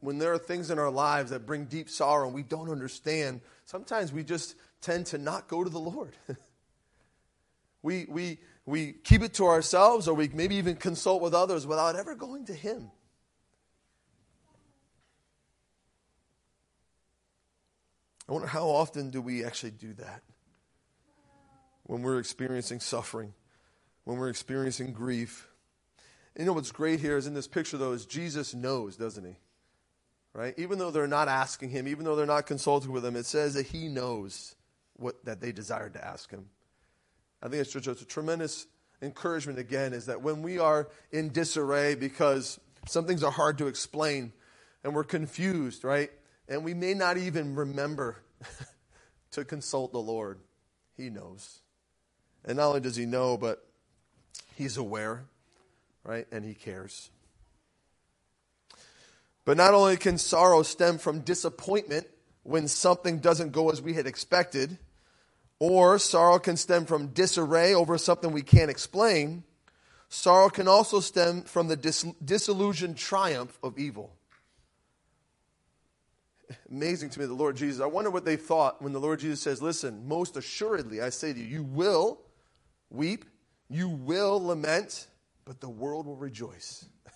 when 0.00 0.18
there 0.18 0.32
are 0.32 0.38
things 0.38 0.70
in 0.70 0.78
our 0.78 0.90
lives 0.90 1.30
that 1.30 1.46
bring 1.46 1.64
deep 1.64 1.88
sorrow 1.88 2.26
and 2.26 2.34
we 2.34 2.42
don't 2.42 2.70
understand, 2.70 3.40
sometimes 3.64 4.12
we 4.12 4.22
just 4.22 4.54
tend 4.80 5.06
to 5.06 5.18
not 5.18 5.48
go 5.48 5.64
to 5.64 5.70
the 5.70 5.80
Lord. 5.80 6.16
we, 7.82 8.06
we, 8.08 8.38
we 8.64 8.92
keep 8.92 9.22
it 9.22 9.34
to 9.34 9.46
ourselves 9.46 10.06
or 10.06 10.14
we 10.14 10.28
maybe 10.28 10.56
even 10.56 10.76
consult 10.76 11.22
with 11.22 11.34
others 11.34 11.66
without 11.66 11.96
ever 11.96 12.14
going 12.14 12.44
to 12.46 12.54
Him. 12.54 12.90
I 18.28 18.32
wonder 18.32 18.48
how 18.48 18.68
often 18.68 19.10
do 19.10 19.20
we 19.20 19.44
actually 19.44 19.70
do 19.72 19.94
that? 19.94 20.22
When 21.84 22.02
we're 22.02 22.18
experiencing 22.18 22.80
suffering, 22.80 23.32
when 24.04 24.18
we're 24.18 24.28
experiencing 24.28 24.92
grief. 24.92 25.48
You 26.36 26.44
know 26.44 26.52
what's 26.52 26.72
great 26.72 27.00
here 27.00 27.16
is 27.16 27.26
in 27.26 27.34
this 27.34 27.48
picture, 27.48 27.76
though, 27.76 27.92
is 27.92 28.04
Jesus 28.04 28.54
knows, 28.54 28.96
doesn't 28.96 29.24
he? 29.24 29.36
Right? 30.32 30.54
Even 30.58 30.78
though 30.78 30.90
they're 30.90 31.06
not 31.06 31.28
asking 31.28 31.70
him, 31.70 31.88
even 31.88 32.04
though 32.04 32.16
they're 32.16 32.26
not 32.26 32.46
consulting 32.46 32.92
with 32.92 33.04
him, 33.04 33.16
it 33.16 33.26
says 33.26 33.54
that 33.54 33.66
he 33.66 33.88
knows 33.88 34.54
what 34.94 35.24
that 35.24 35.40
they 35.40 35.52
desired 35.52 35.94
to 35.94 36.04
ask 36.04 36.30
him. 36.30 36.46
I 37.42 37.48
think 37.48 37.60
it's 37.60 37.72
just 37.72 38.02
a 38.02 38.06
tremendous 38.06 38.66
encouragement 39.02 39.58
again 39.58 39.92
is 39.92 40.06
that 40.06 40.22
when 40.22 40.42
we 40.42 40.58
are 40.58 40.88
in 41.12 41.30
disarray 41.30 41.94
because 41.94 42.58
some 42.86 43.06
things 43.06 43.22
are 43.22 43.30
hard 43.30 43.58
to 43.58 43.66
explain 43.66 44.32
and 44.84 44.94
we're 44.94 45.04
confused, 45.04 45.84
right? 45.84 46.10
And 46.48 46.64
we 46.64 46.74
may 46.74 46.94
not 46.94 47.16
even 47.16 47.54
remember 47.54 48.18
to 49.32 49.44
consult 49.44 49.92
the 49.92 50.00
Lord. 50.00 50.38
He 50.96 51.10
knows. 51.10 51.60
And 52.44 52.56
not 52.56 52.68
only 52.68 52.80
does 52.80 52.96
He 52.96 53.06
know, 53.06 53.36
but 53.36 53.66
He's 54.54 54.76
aware, 54.76 55.24
right? 56.04 56.26
And 56.30 56.44
He 56.44 56.54
cares. 56.54 57.10
But 59.44 59.56
not 59.56 59.74
only 59.74 59.96
can 59.96 60.18
sorrow 60.18 60.62
stem 60.62 60.98
from 60.98 61.20
disappointment 61.20 62.06
when 62.42 62.68
something 62.68 63.18
doesn't 63.18 63.52
go 63.52 63.70
as 63.70 63.80
we 63.80 63.94
had 63.94 64.06
expected, 64.06 64.78
or 65.58 65.98
sorrow 65.98 66.38
can 66.38 66.56
stem 66.56 66.84
from 66.84 67.08
disarray 67.08 67.74
over 67.74 67.96
something 67.96 68.32
we 68.32 68.42
can't 68.42 68.70
explain, 68.70 69.44
sorrow 70.08 70.48
can 70.48 70.68
also 70.68 71.00
stem 71.00 71.42
from 71.42 71.68
the 71.68 71.76
dis- 71.76 72.06
disillusioned 72.24 72.96
triumph 72.96 73.58
of 73.62 73.78
evil. 73.78 74.15
Amazing 76.70 77.10
to 77.10 77.20
me, 77.20 77.26
the 77.26 77.34
Lord 77.34 77.56
Jesus. 77.56 77.80
I 77.80 77.86
wonder 77.86 78.10
what 78.10 78.24
they 78.24 78.36
thought 78.36 78.80
when 78.80 78.92
the 78.92 79.00
Lord 79.00 79.20
Jesus 79.20 79.40
says, 79.40 79.60
Listen, 79.60 80.06
most 80.06 80.36
assuredly, 80.36 81.00
I 81.00 81.10
say 81.10 81.32
to 81.32 81.38
you, 81.38 81.44
you 81.44 81.62
will 81.64 82.20
weep, 82.90 83.24
you 83.68 83.88
will 83.88 84.44
lament, 84.44 85.08
but 85.44 85.60
the 85.60 85.68
world 85.68 86.06
will 86.06 86.16
rejoice. 86.16 86.86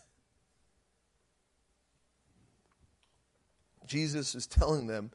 Jesus 3.86 4.34
is 4.34 4.46
telling 4.46 4.86
them 4.86 5.10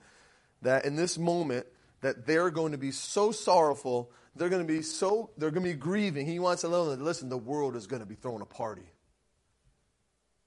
that 0.62 0.86
in 0.86 0.96
this 0.96 1.18
moment 1.18 1.66
that 2.02 2.26
they're 2.26 2.52
going 2.52 2.72
to 2.72 2.78
be 2.78 2.92
so 2.92 3.32
sorrowful, 3.32 4.12
they're 4.36 4.50
going 4.50 4.66
to 4.66 4.74
be 4.74 4.82
so 4.82 5.32
they're 5.38 5.52
going 5.52 5.64
to 5.64 5.70
be 5.70 5.78
grieving. 5.78 6.26
He 6.26 6.40
wants 6.40 6.62
to 6.62 6.68
let 6.68 6.98
them 6.98 7.04
listen, 7.04 7.30
the 7.30 7.38
world 7.38 7.76
is 7.76 7.88
going 7.88 8.02
to 8.02 8.08
be 8.08 8.16
throwing 8.16 8.42
a 8.42 8.46
party. 8.46 8.90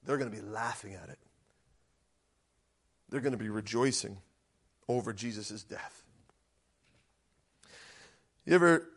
They're 0.05 0.17
going 0.17 0.31
to 0.31 0.35
be 0.35 0.41
laughing 0.41 0.95
at 0.95 1.09
it. 1.09 1.19
They're 3.09 3.21
going 3.21 3.33
to 3.33 3.37
be 3.37 3.49
rejoicing 3.49 4.17
over 4.87 5.13
Jesus' 5.13 5.63
death. 5.63 6.03
You 8.45 8.55
ever 8.55 8.89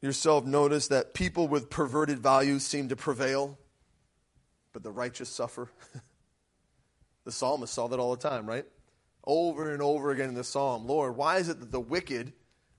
yourself 0.00 0.44
notice 0.44 0.88
that 0.88 1.14
people 1.14 1.48
with 1.48 1.70
perverted 1.70 2.18
values 2.18 2.64
seem 2.64 2.88
to 2.88 2.96
prevail, 2.96 3.58
but 4.72 4.82
the 4.82 4.90
righteous 4.90 5.28
suffer? 5.28 5.68
The 7.24 7.32
psalmist 7.32 7.72
saw 7.72 7.88
that 7.88 7.98
all 7.98 8.14
the 8.14 8.28
time, 8.28 8.46
right? 8.46 8.66
Over 9.26 9.72
and 9.72 9.82
over 9.82 10.10
again 10.10 10.28
in 10.28 10.34
the 10.34 10.44
psalm. 10.44 10.86
Lord, 10.86 11.16
why 11.16 11.38
is 11.38 11.48
it 11.48 11.58
that 11.60 11.72
the 11.72 11.80
wicked, 11.80 12.32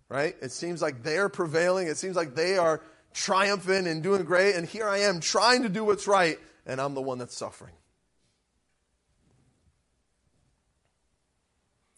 right? 0.07 0.35
It 0.41 0.51
seems 0.51 0.81
like 0.81 1.03
they're 1.03 1.29
prevailing. 1.29 1.87
It 1.87 1.97
seems 1.97 2.15
like 2.15 2.35
they 2.35 2.57
are 2.57 2.81
triumphant 3.13 3.87
and 3.87 4.03
doing 4.03 4.23
great. 4.23 4.55
And 4.55 4.67
here 4.67 4.87
I 4.87 4.99
am 4.99 5.19
trying 5.19 5.63
to 5.63 5.69
do 5.69 5.83
what's 5.83 6.07
right, 6.07 6.37
and 6.65 6.79
I'm 6.79 6.93
the 6.93 7.01
one 7.01 7.17
that's 7.17 7.35
suffering. 7.35 7.73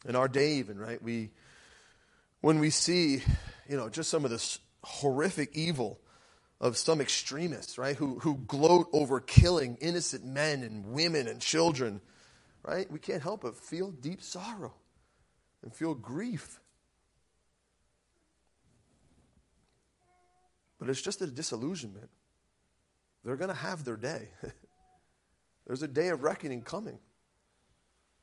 In 0.05 0.15
our 0.15 0.27
day, 0.27 0.55
even, 0.55 0.77
right? 0.77 1.01
We, 1.01 1.31
when 2.41 2.59
we 2.59 2.69
see, 2.69 3.21
you 3.67 3.77
know, 3.77 3.89
just 3.89 4.09
some 4.09 4.25
of 4.25 4.31
this 4.31 4.59
horrific 4.83 5.55
evil 5.55 5.99
of 6.61 6.77
some 6.77 7.01
extremists, 7.01 7.77
right, 7.77 7.95
who, 7.95 8.19
who 8.19 8.35
gloat 8.47 8.87
over 8.93 9.19
killing 9.19 9.77
innocent 9.81 10.23
men 10.25 10.63
and 10.63 10.85
women 10.87 11.27
and 11.27 11.39
children 11.41 12.01
right? 12.67 12.91
We 12.91 12.99
can't 12.99 13.23
help 13.23 13.41
but 13.41 13.55
feel 13.55 13.91
deep 13.91 14.21
sorrow 14.21 14.73
and 15.63 15.73
feel 15.73 15.95
grief. 15.95 16.59
But 20.77 20.89
it's 20.89 21.01
just 21.01 21.21
a 21.21 21.27
disillusionment. 21.27 22.09
They're 23.23 23.37
going 23.37 23.49
to 23.49 23.55
have 23.55 23.83
their 23.83 23.95
day. 23.95 24.29
There's 25.65 25.81
a 25.81 25.87
day 25.87 26.09
of 26.09 26.23
reckoning 26.23 26.61
coming. 26.61 26.99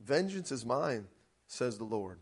Vengeance 0.00 0.52
is 0.52 0.64
mine, 0.64 1.06
says 1.46 1.78
the 1.78 1.85
Lord. 1.85 2.18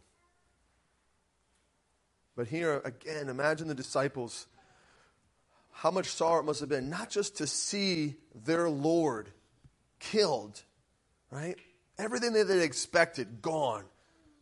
But 2.36 2.48
here 2.48 2.80
again, 2.84 3.28
imagine 3.28 3.68
the 3.68 3.74
disciples, 3.74 4.46
how 5.70 5.90
much 5.90 6.06
sorrow 6.06 6.40
it 6.40 6.44
must 6.44 6.60
have 6.60 6.68
been, 6.68 6.88
not 6.88 7.10
just 7.10 7.36
to 7.38 7.46
see 7.46 8.16
their 8.34 8.68
Lord 8.70 9.30
killed, 9.98 10.62
right? 11.30 11.56
Everything 11.98 12.32
that 12.32 12.48
they'd 12.48 12.62
expected, 12.62 13.42
gone, 13.42 13.84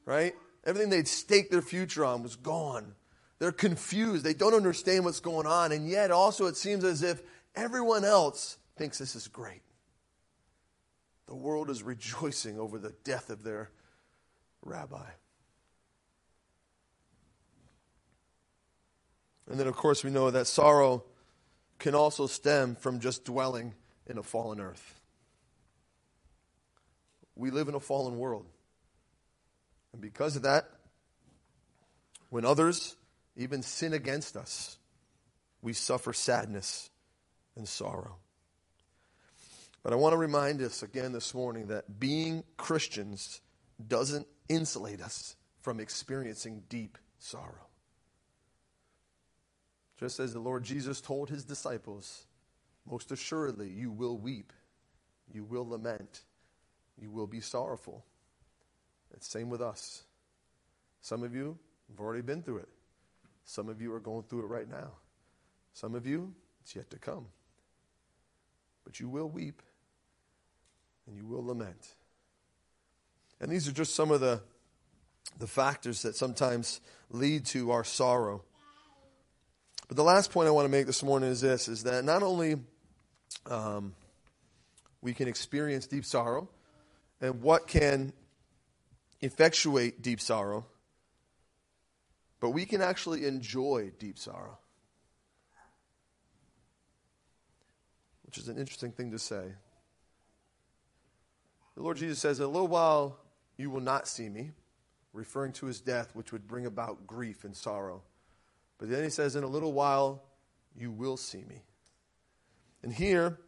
right? 0.05 0.35
Everything 0.64 0.90
they'd 0.90 1.09
staked 1.09 1.51
their 1.51 1.62
future 1.62 2.05
on 2.05 2.23
was 2.23 2.37
gone. 2.37 2.95
They're 3.38 3.53
confused. 3.53 4.25
They 4.25 4.35
don't 4.35 4.55
understand 4.55 5.05
what's 5.05 5.21
going 5.21 5.47
on. 5.47 5.73
And 5.73 5.88
yet, 5.88 6.11
also, 6.11 6.47
it 6.47 6.57
seems 6.57 6.85
as 6.85 7.03
if 7.03 7.23
everyone 7.57 8.05
else 8.05 8.59
thinks 8.77 8.99
this 8.99 9.16
is 9.16 9.29
great. 9.29 9.62
The 11.27 11.35
world 11.35 11.71
is 11.71 11.83
rejoicing 11.83 12.59
over 12.59 12.79
the 12.79 12.95
death 13.05 13.31
of 13.31 13.43
their 13.43 13.71
rabbi. 14.62 15.09
And 19.49 19.59
then, 19.59 19.66
of 19.66 19.77
course, 19.77 20.05
we 20.05 20.11
know 20.11 20.31
that 20.31 20.46
sorrow 20.46 21.05
can 21.79 21.94
also 21.94 22.27
stem 22.27 22.77
from 22.77 23.01
just 23.01 23.25
dwelling 23.25 23.75
in 24.07 24.18
a 24.18 24.23
fallen 24.23 24.61
earth 24.61 25.01
we 27.40 27.51
live 27.51 27.68
in 27.68 27.75
a 27.75 27.81
fallen 27.81 28.18
world. 28.18 28.46
And 29.92 30.03
because 30.03 30.37
of 30.37 30.42
that, 30.42 30.68
when 32.29 32.44
others 32.44 32.96
even 33.35 33.62
sin 33.62 33.94
against 33.94 34.37
us, 34.37 34.77
we 35.62 35.73
suffer 35.73 36.12
sadness 36.12 36.90
and 37.57 37.66
sorrow. 37.66 38.16
But 39.83 39.94
I 39.94 39.96
want 39.96 40.12
to 40.12 40.18
remind 40.18 40.61
us 40.61 40.83
again 40.83 41.12
this 41.12 41.35
morning 41.35 41.68
that 41.68 41.99
being 41.99 42.44
Christians 42.59 43.40
doesn't 43.88 44.27
insulate 44.49 45.01
us 45.01 45.37
from 45.61 45.81
experiencing 45.81 46.62
deep 46.69 46.99
sorrow. 47.19 47.69
Just 49.99 50.19
as 50.19 50.33
the 50.33 50.40
Lord 50.40 50.64
Jesus 50.64 51.01
told 51.01 51.29
his 51.29 51.45
disciples, 51.45 52.25
most 52.90 53.12
assuredly 53.12 53.69
you 53.69 53.90
will 53.90 54.16
weep, 54.16 54.53
you 55.33 55.45
will 55.45 55.69
lament, 55.69 56.23
you 57.01 57.11
will 57.11 57.27
be 57.27 57.40
sorrowful. 57.40 58.05
It's 59.12 59.29
same 59.29 59.51
with 59.51 59.61
us. 59.61 60.05
Some 61.03 61.23
of 61.23 61.35
you 61.35 61.59
have 61.88 62.01
already 62.01 62.23
been 62.23 62.43
through 62.43 62.59
it. 62.59 62.69
Some 63.45 63.69
of 63.69 63.83
you 63.83 63.93
are 63.93 64.01
going 64.01 64.23
through 64.23 64.45
it 64.45 64.49
right 64.49 64.71
now. 64.71 64.93
Some 65.73 65.95
of 65.95 66.07
you, 66.07 66.33
it's 66.62 66.75
yet 66.75 66.90
to 66.90 66.99
come. 66.99 67.27
But 68.85 69.01
you 69.01 69.09
will 69.09 69.29
weep 69.29 69.62
and 71.07 71.16
you 71.16 71.27
will 71.27 71.45
lament. 71.45 71.95
And 73.40 73.50
these 73.50 73.66
are 73.68 73.72
just 73.72 73.94
some 73.94 74.11
of 74.11 74.20
the, 74.20 74.40
the 75.38 75.46
factors 75.46 76.03
that 76.03 76.14
sometimes 76.14 76.81
lead 77.11 77.46
to 77.46 77.70
our 77.70 77.85
sorrow. 77.85 78.42
But 79.88 79.96
the 79.96 80.05
last 80.05 80.31
point 80.31 80.46
I 80.46 80.50
want 80.50 80.66
to 80.66 80.70
make 80.70 80.87
this 80.87 81.03
morning 81.03 81.31
is 81.31 81.40
this 81.40 81.66
is 81.66 81.83
that 81.85 82.05
not 82.05 82.22
only 82.22 82.57
um, 83.46 83.94
we 85.00 85.14
can 85.14 85.26
experience 85.26 85.87
deep 85.87 86.05
sorrow, 86.05 86.48
and 87.20 87.42
what 87.42 87.66
can 87.66 88.12
effectuate 89.20 90.03
deep 90.03 90.20
sorrow, 90.20 90.64
but 92.40 92.50
we 92.50 92.64
can 92.64 92.81
actually 92.81 93.26
enjoy 93.26 93.90
deep 93.98 94.18
sorrow. 94.18 94.59
Which 98.24 98.38
is 98.38 98.48
an 98.48 98.59
interesting 98.59 98.92
thing 98.92 99.11
to 99.11 99.18
say. 99.18 99.42
The 101.74 101.83
Lord 101.83 101.96
Jesus 101.96 102.18
says, 102.18 102.38
In 102.38 102.46
a 102.46 102.48
little 102.48 102.68
while 102.68 103.18
you 103.61 103.70
will 103.70 103.81
not 103.81 104.09
see 104.09 104.29
me, 104.29 104.51
referring 105.12 105.53
to 105.53 105.66
his 105.66 105.81
death, 105.81 106.11
which 106.14 106.33
would 106.33 106.49
bring 106.49 106.66
about 106.66 107.07
grief 107.07 107.44
and 107.44 107.55
sorrow. 107.55 108.03
But 108.79 108.90
then 108.90 109.05
he 109.05 109.11
says, 109.11 109.37
In 109.37 109.44
a 109.44 109.49
little 109.49 109.73
while 109.73 110.23
you 110.77 110.90
will 110.90 111.16
see 111.16 111.44
me. 111.49 111.62
And 112.83 112.92
here 112.92 113.38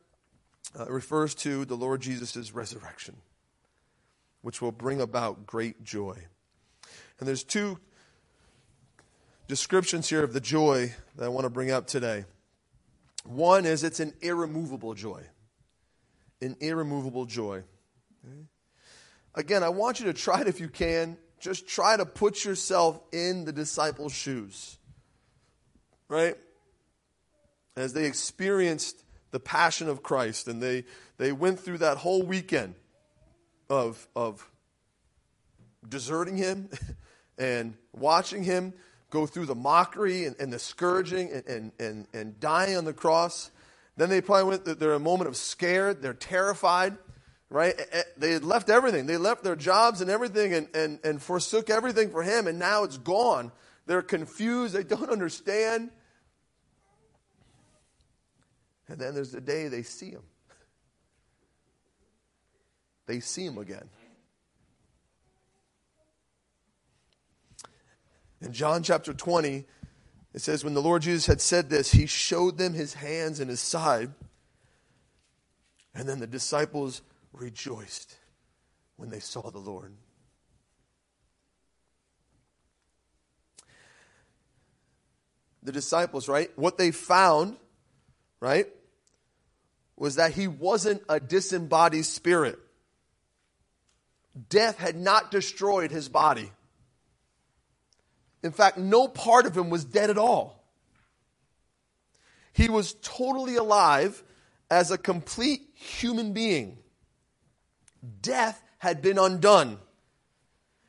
uh, 0.79 0.85
it 0.85 0.91
refers 0.91 1.35
to 1.37 1.65
the 1.65 1.77
Lord 1.77 2.03
Jesus' 2.03 2.53
resurrection 2.53 3.17
which 4.43 4.61
will 4.61 4.73
bring 4.73 5.01
about 5.01 5.47
great 5.47 5.83
joy. 5.83 6.19
And 7.19 7.29
there's 7.29 7.45
two 7.45 7.79
descriptions 9.49 10.09
here 10.09 10.23
of 10.23 10.33
the 10.33 10.41
joy 10.41 10.93
that 11.17 11.25
I 11.25 11.29
want 11.29 11.45
to 11.45 11.51
bring 11.51 11.71
up 11.71 11.87
today. 11.87 12.25
One 13.25 13.65
is 13.65 13.85
it's 13.85 14.01
an 14.01 14.13
irremovable 14.21 14.95
joy. 14.95 15.23
An 16.41 16.57
irremovable 16.61 17.25
joy. 17.25 17.63
Okay? 18.25 18.43
Again, 19.35 19.63
I 19.63 19.71
want 19.71 20.01
you 20.01 20.07
to 20.07 20.13
try 20.13 20.41
it 20.41 20.49
if 20.49 20.61
you 20.61 20.69
can. 20.69 21.17
Just 21.41 21.67
try 21.67 21.97
to 21.97 22.05
put 22.05 22.45
yourself 22.45 23.01
in 23.13 23.45
the 23.45 23.53
disciples' 23.53 24.13
shoes. 24.13 24.79
Right? 26.09 26.37
As 27.77 27.95
they 27.95 28.05
experienced 28.05 29.03
the 29.31 29.41
passion 29.41 29.89
of 29.89 30.03
Christ 30.03 30.47
and 30.47 30.63
they, 30.63 30.85
they 31.17 31.33
went 31.33 31.59
through 31.59 31.79
that 31.79 31.97
whole 31.97 32.23
weekend 32.23 32.75
of, 33.71 34.07
of 34.15 34.49
deserting 35.89 36.37
him 36.37 36.69
and 37.39 37.75
watching 37.93 38.45
him 38.45 38.75
go 39.11 39.27
through 39.27 39.47
the 39.47 39.55
mockery 39.55 40.25
and, 40.25 40.37
and 40.39 40.53
the 40.53 40.59
scourging 40.59 41.31
and, 41.33 41.47
and, 41.47 41.73
and, 41.81 42.07
and 42.13 42.41
dying 42.41 42.77
on 42.77 42.85
the 42.85 42.93
cross. 42.93 43.51
Then 43.97 44.11
they 44.11 44.21
probably 44.21 44.45
went, 44.45 44.79
they're 44.79 44.93
a 44.93 45.01
moment 45.01 45.29
of 45.29 45.37
scared, 45.37 46.03
they're 46.03 46.15
terrified, 46.15 46.97
right? 47.53 47.75
They 48.17 48.33
had 48.33 48.45
left 48.45 48.71
everything. 48.71 49.07
They 49.07 49.19
left 49.19 49.45
their 49.45 49.57
jobs 49.57 50.01
and 50.01 50.11
everything 50.11 50.55
and, 50.55 50.69
and, 50.75 50.99
and 51.05 51.23
forsook 51.23 51.69
everything 51.71 52.11
for 52.11 52.23
him, 52.23 52.47
and 52.47 52.59
now 52.59 52.85
it's 52.85 52.99
gone. 52.99 53.53
They're 53.87 54.03
confused, 54.03 54.75
they 54.75 54.85
don't 54.85 55.11
understand. 55.11 55.91
And 58.89 58.99
then 58.99 59.15
there's 59.15 59.33
the 59.33 59.41
day 59.41 59.69
they 59.69 59.83
see 59.83 60.11
him. 60.11 60.23
They 63.07 63.21
see 63.21 63.45
him 63.45 63.59
again. 63.59 63.89
In 68.41 68.53
John 68.53 68.83
chapter 68.83 69.13
20, 69.13 69.65
it 70.35 70.41
says, 70.41 70.65
When 70.65 70.75
the 70.75 70.83
Lord 70.83 71.03
Jesus 71.03 71.27
had 71.27 71.41
said 71.41 71.69
this, 71.69 71.93
he 71.93 72.07
showed 72.07 72.59
them 72.59 72.73
his 72.73 72.95
hands 72.95 73.41
and 73.41 73.51
his 73.51 73.61
side. 73.61 74.11
And 75.95 76.09
then 76.09 76.19
the 76.19 76.27
disciples 76.27 77.03
rejoiced 77.33 78.17
when 78.97 79.11
they 79.11 79.21
saw 79.21 79.51
the 79.51 79.59
Lord. 79.59 79.93
The 85.63 85.73
disciples, 85.73 86.29
right? 86.29 86.51
What 86.57 86.77
they 86.77 86.91
found, 86.91 87.57
right, 88.41 88.67
was 89.97 90.17
that 90.17 90.33
he 90.33 90.49
wasn't 90.49 91.03
a 91.09 91.21
disembodied 91.21 92.05
spirit. 92.05 92.59
Death 94.49 94.79
had 94.79 94.97
not 94.97 95.31
destroyed 95.31 95.91
his 95.91 96.09
body. 96.09 96.51
In 98.43 98.51
fact, 98.51 98.79
no 98.79 99.07
part 99.07 99.47
of 99.47 99.57
him 99.57 99.71
was 99.71 99.85
dead 99.85 100.11
at 100.11 100.19
all. 100.19 100.65
He 102.53 102.69
was 102.69 102.95
totally 103.03 103.57
alive 103.57 104.23
as 104.71 104.91
a 104.91 104.99
complete 104.99 105.63
human 105.75 106.33
being. 106.33 106.82
Death 108.21 108.63
had 108.79 109.03
been 109.03 109.19
undone. 109.19 109.79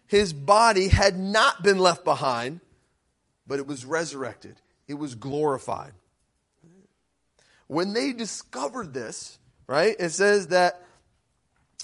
His 0.08 0.34
body 0.34 0.88
had 0.88 1.18
not 1.18 1.64
been 1.64 1.80
left 1.80 2.04
behind, 2.04 2.60
but 3.48 3.60
it 3.60 3.68
was 3.68 3.86
resurrected, 3.86 4.62
it 4.88 4.96
was 4.96 5.16
glorified. 5.16 5.94
When 7.68 7.94
they 7.94 8.14
discovered 8.14 8.94
this, 8.94 9.38
right, 9.68 9.96
it 10.00 10.10
says 10.10 10.48
that 10.48 10.82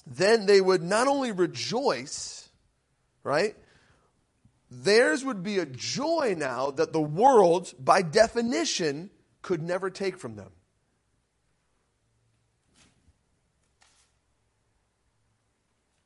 then 0.06 0.46
they 0.46 0.62
would 0.62 0.82
not 0.82 1.08
only 1.08 1.32
rejoice, 1.32 2.50
right, 3.24 3.56
theirs 4.70 5.24
would 5.24 5.44
be 5.44 5.60
a 5.60 5.66
joy 5.66 6.36
now 6.38 6.72
that 6.72 6.94
the 6.94 7.02
world, 7.02 7.74
by 7.80 8.02
definition, 8.02 9.10
could 9.42 9.62
never 9.62 9.90
take 9.90 10.18
from 10.18 10.36
them. 10.36 10.52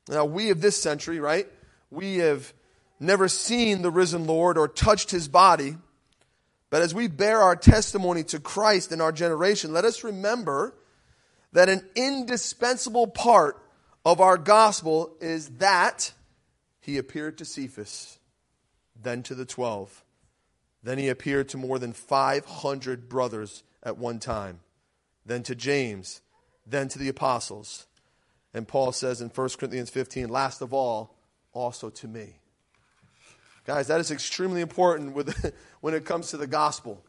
Now, 0.10 0.26
we 0.26 0.50
of 0.50 0.62
this 0.62 0.82
century, 0.82 1.20
right? 1.20 1.48
We 1.90 2.18
have 2.18 2.54
never 3.00 3.28
seen 3.28 3.82
the 3.82 3.92
risen 3.92 4.26
Lord 4.26 4.58
or 4.58 4.68
touched 4.68 5.12
his 5.12 5.28
body. 5.28 5.78
But 6.70 6.82
as 6.82 6.94
we 6.94 7.08
bear 7.08 7.42
our 7.42 7.56
testimony 7.56 8.24
to 8.26 8.40
Christ 8.40 8.92
in 8.92 9.00
our 9.00 9.12
generation, 9.12 9.74
let 9.74 9.86
us 9.86 10.04
remember 10.04 10.74
that 11.52 11.70
an 11.70 11.88
indispensable 11.96 13.08
part 13.08 13.62
of 14.06 14.20
our 14.20 14.38
gospel 14.38 15.16
is 15.22 15.50
that 15.60 16.14
he 16.82 16.98
appeared 16.98 17.38
to 17.38 17.46
Cephas 17.46 18.18
then 19.02 19.24
to 19.24 19.36
the 19.36 19.46
twelve. 19.46 20.04
Then 20.82 20.98
he 20.98 21.10
appeared 21.10 21.50
to 21.50 21.58
more 21.58 21.80
than 21.80 21.94
500 21.94 23.08
brothers 23.08 23.64
at 23.82 23.98
one 23.98 24.20
time, 24.20 24.60
then 25.26 25.44
to 25.44 25.56
James, 25.56 26.22
then 26.66 26.88
to 26.90 27.00
the 27.00 27.10
apostles. 27.10 27.86
And 28.54 28.68
Paul 28.68 28.92
says 28.92 29.22
in 29.22 29.30
1 29.30 29.50
Corinthians 29.58 29.90
15, 29.90 30.30
last 30.30 30.62
of 30.62 30.74
all, 30.74 31.16
also 31.54 31.90
to 31.90 32.08
me. 32.08 32.38
Guys, 33.66 33.88
that 33.88 34.00
is 34.00 34.12
extremely 34.12 34.62
important 34.62 35.14
with, 35.14 35.54
when 35.82 35.94
it 35.94 36.06
comes 36.06 36.30
to 36.32 36.38
the 36.38 36.48
gospel, 36.48 37.04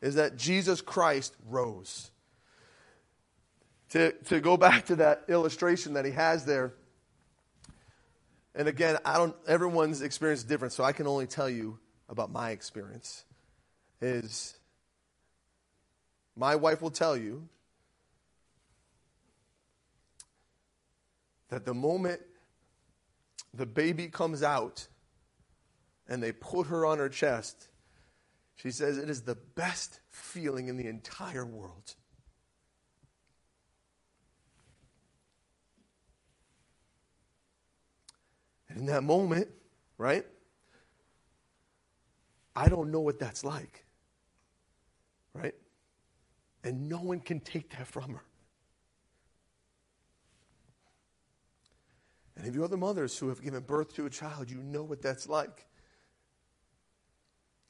is 0.00 0.14
that 0.14 0.36
Jesus 0.36 0.80
Christ 0.80 1.34
rose. 1.48 2.10
To, 3.90 4.12
to 4.26 4.40
go 4.40 4.56
back 4.56 4.86
to 4.86 4.96
that 4.96 5.24
illustration 5.28 5.94
that 5.94 6.04
he 6.04 6.12
has 6.12 6.44
there, 6.44 6.74
and 8.54 8.68
again, 8.68 8.98
I 9.04 9.16
don't 9.16 9.34
everyone's 9.46 10.02
experience 10.02 10.40
is 10.40 10.44
different, 10.44 10.72
so 10.72 10.84
I 10.84 10.92
can 10.92 11.06
only 11.06 11.26
tell 11.26 11.48
you 11.48 11.78
about 12.08 12.30
my 12.30 12.50
experience. 12.50 13.24
Is 14.00 14.56
my 16.36 16.56
wife 16.56 16.82
will 16.82 16.90
tell 16.90 17.16
you 17.16 17.48
that 21.50 21.64
the 21.64 21.74
moment 21.74 22.20
the 23.52 23.66
baby 23.66 24.08
comes 24.08 24.42
out 24.42 24.86
and 26.08 26.22
they 26.22 26.32
put 26.32 26.68
her 26.68 26.86
on 26.86 26.98
her 26.98 27.08
chest, 27.08 27.68
she 28.56 28.70
says 28.70 28.98
it 28.98 29.10
is 29.10 29.22
the 29.22 29.34
best 29.34 30.00
feeling 30.08 30.68
in 30.68 30.76
the 30.76 30.86
entire 30.86 31.44
world. 31.44 31.94
And 38.68 38.78
in 38.78 38.86
that 38.86 39.02
moment, 39.02 39.48
right? 39.98 40.24
I 42.54 42.68
don't 42.68 42.90
know 42.90 43.00
what 43.00 43.18
that's 43.18 43.44
like. 43.44 43.84
Right? 45.34 45.54
And 46.62 46.88
no 46.88 46.98
one 47.00 47.20
can 47.20 47.40
take 47.40 47.70
that 47.70 47.86
from 47.86 48.14
her. 48.14 48.22
And 52.40 52.48
if 52.48 52.54
you 52.54 52.64
other 52.64 52.78
mothers 52.78 53.18
who 53.18 53.28
have 53.28 53.42
given 53.42 53.60
birth 53.60 53.94
to 53.96 54.06
a 54.06 54.10
child, 54.10 54.50
you 54.50 54.62
know 54.62 54.82
what 54.82 55.02
that's 55.02 55.28
like. 55.28 55.66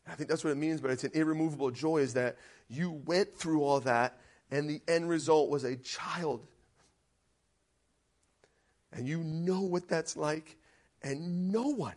I 0.06 0.14
think 0.14 0.30
that's 0.30 0.44
what 0.44 0.50
it 0.50 0.58
means, 0.58 0.80
but 0.80 0.92
it's 0.92 1.02
an 1.02 1.10
irremovable 1.12 1.72
joy 1.72 1.98
is 1.98 2.14
that 2.14 2.36
you 2.68 2.92
went 3.04 3.36
through 3.36 3.64
all 3.64 3.80
that 3.80 4.20
and 4.48 4.70
the 4.70 4.80
end 4.86 5.08
result 5.08 5.50
was 5.50 5.64
a 5.64 5.74
child. 5.74 6.46
And 8.92 9.08
you 9.08 9.24
know 9.24 9.62
what 9.62 9.88
that's 9.88 10.16
like 10.16 10.56
and 11.02 11.50
no 11.50 11.62
one 11.62 11.96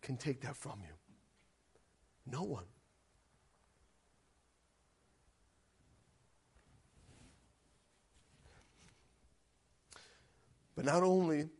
can 0.00 0.16
take 0.16 0.40
that 0.40 0.56
from 0.56 0.78
you. 0.80 0.94
No 2.32 2.42
one. 2.42 2.64
But 10.74 10.86
not 10.86 11.02
only 11.02 11.50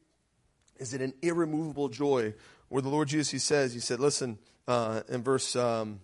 is 0.79 0.95
it 0.95 1.01
an 1.01 1.15
irremovable 1.23 1.89
joy, 1.89 2.35
where 2.69 2.83
the 2.83 2.89
Lord 2.89 3.09
Jesus, 3.09 3.31
He 3.31 3.39
says, 3.39 3.75
He 3.75 3.81
said, 3.81 4.01
listen, 4.01 4.39
uh, 4.67 5.03
in 5.09 5.23
verse 5.23 5.55
um, 5.57 6.01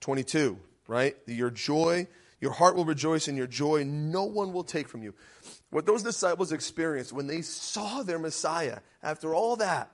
22, 0.00 0.58
right? 0.86 1.16
Your 1.26 1.50
joy, 1.50 2.06
your 2.40 2.52
heart 2.52 2.76
will 2.76 2.84
rejoice 2.84 3.28
in 3.28 3.36
your 3.36 3.46
joy, 3.46 3.84
no 3.84 4.24
one 4.24 4.52
will 4.52 4.64
take 4.64 4.88
from 4.88 5.02
you. 5.02 5.14
What 5.70 5.86
those 5.86 6.02
disciples 6.02 6.52
experienced 6.52 7.12
when 7.12 7.26
they 7.26 7.42
saw 7.42 8.02
their 8.02 8.18
Messiah 8.18 8.80
after 9.02 9.34
all 9.34 9.56
that, 9.56 9.90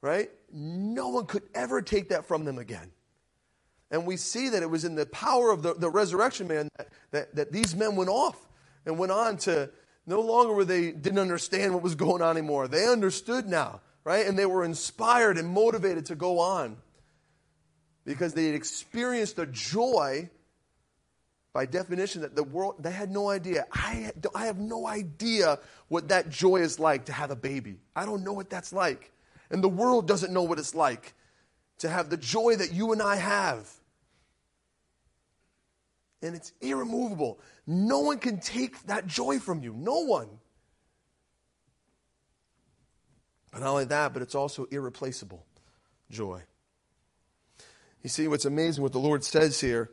right? 0.00 0.30
No 0.52 1.08
one 1.08 1.26
could 1.26 1.44
ever 1.54 1.82
take 1.82 2.08
that 2.08 2.26
from 2.26 2.44
them 2.44 2.58
again. 2.58 2.90
And 3.90 4.06
we 4.06 4.16
see 4.16 4.48
that 4.48 4.62
it 4.62 4.70
was 4.70 4.86
in 4.86 4.94
the 4.94 5.06
power 5.06 5.50
of 5.50 5.62
the, 5.62 5.74
the 5.74 5.90
resurrection 5.90 6.48
man 6.48 6.68
that, 6.78 6.88
that, 7.10 7.34
that 7.36 7.52
these 7.52 7.76
men 7.76 7.94
went 7.94 8.08
off 8.08 8.48
and 8.86 8.98
went 8.98 9.12
on 9.12 9.36
to 9.38 9.70
no 10.06 10.20
longer 10.20 10.52
were 10.52 10.64
they 10.64 10.90
didn't 10.90 11.18
understand 11.18 11.74
what 11.74 11.82
was 11.82 11.94
going 11.94 12.22
on 12.22 12.36
anymore. 12.36 12.68
They 12.68 12.86
understood 12.86 13.46
now, 13.46 13.80
right? 14.04 14.26
And 14.26 14.38
they 14.38 14.46
were 14.46 14.64
inspired 14.64 15.38
and 15.38 15.48
motivated 15.48 16.06
to 16.06 16.14
go 16.14 16.38
on 16.40 16.76
because 18.04 18.34
they 18.34 18.46
had 18.46 18.54
experienced 18.54 19.36
the 19.36 19.46
joy 19.46 20.28
by 21.52 21.66
definition 21.66 22.22
that 22.22 22.34
the 22.34 22.42
world 22.42 22.76
they 22.78 22.90
had 22.90 23.10
no 23.10 23.28
idea 23.28 23.66
I, 23.72 24.10
I 24.34 24.46
have 24.46 24.58
no 24.58 24.86
idea 24.86 25.58
what 25.88 26.08
that 26.08 26.30
joy 26.30 26.56
is 26.56 26.78
like 26.78 27.06
to 27.06 27.12
have 27.12 27.30
a 27.30 27.36
baby 27.36 27.76
i 27.94 28.06
don't 28.06 28.24
know 28.24 28.32
what 28.32 28.48
that's 28.48 28.72
like 28.72 29.10
and 29.50 29.62
the 29.62 29.68
world 29.68 30.08
doesn't 30.08 30.32
know 30.32 30.42
what 30.42 30.58
it's 30.58 30.74
like 30.74 31.12
to 31.78 31.88
have 31.88 32.08
the 32.08 32.16
joy 32.16 32.56
that 32.56 32.72
you 32.72 32.92
and 32.92 33.02
i 33.02 33.16
have 33.16 33.70
and 36.22 36.34
it's 36.34 36.52
irremovable 36.60 37.40
no 37.66 38.00
one 38.00 38.18
can 38.18 38.38
take 38.38 38.80
that 38.86 39.06
joy 39.06 39.38
from 39.38 39.62
you 39.62 39.72
no 39.72 40.00
one 40.00 40.28
but 43.50 43.60
not 43.60 43.68
only 43.68 43.84
that 43.84 44.12
but 44.12 44.22
it's 44.22 44.34
also 44.34 44.64
irreplaceable 44.70 45.44
joy 46.10 46.40
you 48.02 48.08
see 48.08 48.28
what's 48.28 48.44
amazing 48.44 48.82
what 48.82 48.92
the 48.92 48.98
lord 48.98 49.24
says 49.24 49.60
here 49.60 49.90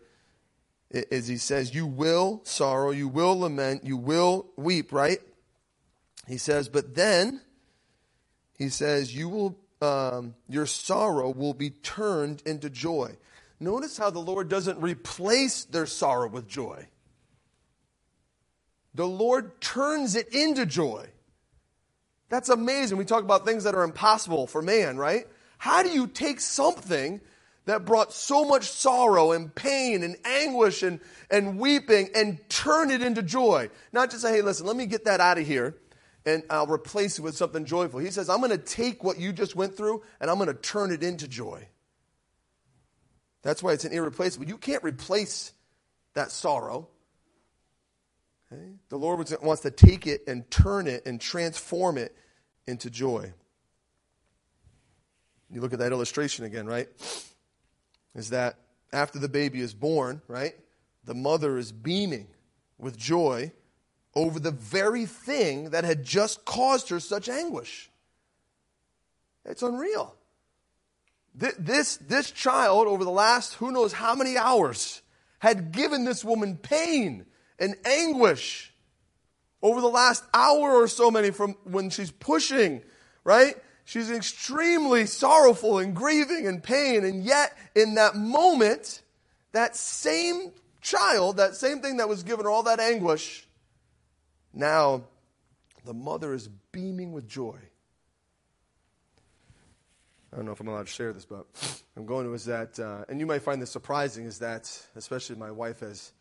is 0.92 1.28
he 1.28 1.38
says, 1.38 1.74
You 1.74 1.86
will 1.86 2.42
sorrow, 2.44 2.92
you 2.92 3.08
will 3.08 3.40
lament, 3.40 3.84
you 3.86 3.98
will 3.98 4.48
weep, 4.56 4.92
right? 4.92 5.20
He 6.28 6.38
says, 6.38 6.70
But 6.70 6.96
then, 6.96 7.42
he 8.58 8.70
says, 8.70 9.16
You 9.16 9.30
will 9.30 9.60
um, 9.82 10.36
your 10.50 10.66
sorrow 10.66 11.30
will 11.32 11.54
be 11.54 11.70
turned 11.70 12.42
into 12.46 12.70
joy. 12.70 13.16
Notice 13.60 13.98
how 13.98 14.10
the 14.10 14.20
Lord 14.20 14.48
doesn't 14.48 14.82
replace 14.82 15.66
their 15.66 15.86
sorrow 15.86 16.30
with 16.30 16.48
joy. 16.48 16.88
The 18.94 19.08
Lord 19.08 19.60
turns 19.62 20.16
it 20.16 20.34
into 20.34 20.66
joy. 20.66 21.08
That's 22.30 22.50
amazing. 22.50 22.98
We 22.98 23.06
talk 23.06 23.24
about 23.24 23.46
things 23.46 23.64
that 23.64 23.76
are 23.76 23.84
impossible 23.84 24.48
for 24.48 24.62
man, 24.62 24.98
right? 24.98 25.28
How 25.58 25.84
do 25.84 25.90
you 25.90 26.08
take 26.08 26.40
something 26.40 27.20
that 27.66 27.86
brought 27.86 28.14
so 28.14 28.46
much 28.46 28.64
sorrow 28.70 29.32
and 29.32 29.54
pain 29.54 30.04
and 30.04 30.16
anguish 30.24 30.84
and, 30.84 31.00
and 31.30 31.60
weeping 31.60 32.10
and 32.16 32.40
turn 32.50 32.92
it 32.92 33.02
into 33.02 33.22
joy? 33.22 33.70
Not 33.92 34.10
just 34.10 34.22
say, 34.22 34.38
hey, 34.38 34.42
listen, 34.42 34.66
let 34.66 34.76
me 34.76 34.86
get 34.86 35.06
that 35.06 35.20
out 35.20 35.38
of 35.38 35.46
here 35.46 35.76
and 36.26 36.44
I'll 36.50 36.68
replace 36.68 37.20
it 37.20 37.22
with 37.24 37.36
something 37.36 37.66
joyful. 37.66 38.00
He 38.00 38.12
says, 38.12 38.30
I'm 38.30 38.40
going 38.40 38.52
to 38.52 38.58
take 38.58 39.04
what 39.04 39.20
you 39.20 39.34
just 39.34 39.56
went 39.56 39.76
through 39.76 40.04
and 40.20 40.30
I'm 40.30 40.38
going 40.38 40.48
to 40.48 40.54
turn 40.54 40.92
it 40.92 41.04
into 41.04 41.28
joy. 41.28 41.68
That's 43.42 43.64
why 43.64 43.74
it's 43.74 43.86
an 43.86 43.94
irreplaceable. 43.94 44.48
You 44.48 44.58
can't 44.58 44.84
replace 44.84 45.54
that 46.14 46.32
sorrow. 46.32 46.88
Okay? 48.52 48.74
The 48.90 48.98
Lord 48.98 49.20
wants 49.42 49.62
to 49.62 49.72
take 49.72 50.08
it 50.08 50.24
and 50.28 50.50
turn 50.50 50.88
it 50.88 51.06
and 51.06 51.22
transform 51.22 51.98
it 51.98 52.16
into 52.68 52.90
joy. 52.90 53.34
You 55.52 55.62
look 55.62 55.74
at 55.74 55.80
that 55.80 55.92
illustration 55.92 56.46
again, 56.46 56.68
right? 56.68 56.88
Is 58.16 58.30
that 58.30 58.56
after 58.92 59.20
the 59.20 59.30
baby 59.30 59.62
is 59.62 59.74
born, 59.74 60.22
right? 60.28 60.54
The 61.06 61.16
mother 61.16 61.58
is 61.58 61.72
beaming 61.72 62.28
with 62.78 62.98
joy 62.98 63.52
over 64.16 64.40
the 64.40 64.52
very 64.52 65.06
thing 65.06 65.72
that 65.72 65.84
had 65.84 66.04
just 66.04 66.46
caused 66.46 66.90
her 66.90 67.00
such 67.00 67.30
anguish. 67.30 67.90
It's 69.46 69.64
unreal. 69.64 70.16
This, 71.36 71.98
this 71.98 72.32
child, 72.32 72.88
over 72.88 73.04
the 73.04 73.12
last 73.12 73.56
who 73.56 73.72
knows 73.72 73.94
how 73.94 74.16
many 74.16 74.38
hours, 74.38 75.02
had 75.40 75.72
given 75.72 76.04
this 76.04 76.24
woman 76.24 76.58
pain 76.58 77.26
and 77.58 77.76
anguish 77.86 78.74
over 79.62 79.82
the 79.82 79.88
last 79.88 80.24
hour 80.34 80.72
or 80.72 80.88
so 80.88 81.10
many 81.10 81.32
from 81.32 81.56
when 81.64 81.90
she's 81.90 82.12
pushing, 82.12 82.82
right? 83.24 83.56
She's 83.86 84.12
extremely 84.12 85.06
sorrowful 85.06 85.80
and 85.80 85.96
grieving 85.96 86.46
and 86.46 86.62
pain. 86.62 87.04
And 87.04 87.24
yet, 87.24 87.58
in 87.76 87.96
that 87.96 88.16
moment, 88.16 89.02
that 89.52 89.76
same 89.76 90.52
child, 90.82 91.38
that 91.38 91.56
same 91.56 91.82
thing 91.82 91.98
that 91.98 92.08
was 92.08 92.24
given 92.24 92.46
her 92.46 92.52
all 92.52 92.64
that 92.64 92.80
anguish, 92.80 93.48
now, 94.54 95.04
the 95.86 95.94
mother 95.94 96.34
is 96.34 96.48
beaming 96.72 97.14
with 97.14 97.28
joy. 97.28 97.58
I 100.32 100.36
don't 100.36 100.46
know 100.46 100.52
if 100.52 100.60
I'm 100.60 100.68
allowed 100.68 100.86
to 100.86 100.92
share 100.92 101.12
this, 101.12 101.26
but 101.26 101.48
I'm 101.98 102.06
going 102.06 102.26
to 102.26 102.34
is 102.34 102.46
that, 102.46 102.80
uh, 102.80 103.04
and 103.10 103.20
you 103.20 103.26
might 103.26 103.42
find 103.42 103.60
this 103.62 103.72
surprising, 103.72 104.26
is 104.26 104.40
that, 104.40 104.72
especially 104.96 105.36
my 105.36 105.50
wife 105.50 105.80
has 105.80 106.12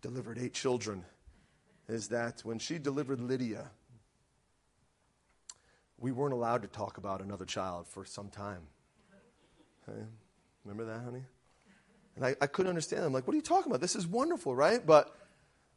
delivered 0.00 0.38
eight 0.38 0.54
children, 0.54 1.04
is 1.88 2.08
that 2.08 2.40
when 2.42 2.58
she 2.58 2.78
delivered 2.78 3.20
Lydia, 3.20 3.70
we 5.98 6.10
weren't 6.10 6.32
allowed 6.32 6.62
to 6.62 6.68
talk 6.68 6.96
about 6.96 7.20
another 7.20 7.44
child 7.44 7.86
for 7.86 8.06
some 8.06 8.28
time. 8.28 8.62
Remember 10.64 10.86
that, 10.86 11.04
honey? 11.04 11.24
And 12.16 12.24
I, 12.24 12.36
I 12.40 12.46
couldn't 12.46 12.70
understand. 12.70 13.04
I'm 13.04 13.12
like, 13.12 13.26
what 13.26 13.34
are 13.34 13.36
you 13.36 13.42
talking 13.42 13.70
about? 13.70 13.82
This 13.82 13.96
is 13.96 14.06
wonderful, 14.06 14.54
right? 14.56 14.84
But 14.84 15.14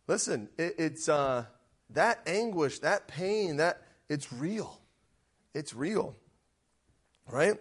listen, 0.08 0.48
it, 0.58 0.76
it's, 0.78 1.10
uh, 1.10 1.46
that 1.90 2.22
anguish, 2.28 2.80
that 2.80 3.08
pain, 3.08 3.58
that 3.58 3.82
it's 4.08 4.32
real. 4.32 4.80
It's 5.54 5.74
real. 5.74 6.16
Right? 7.30 7.56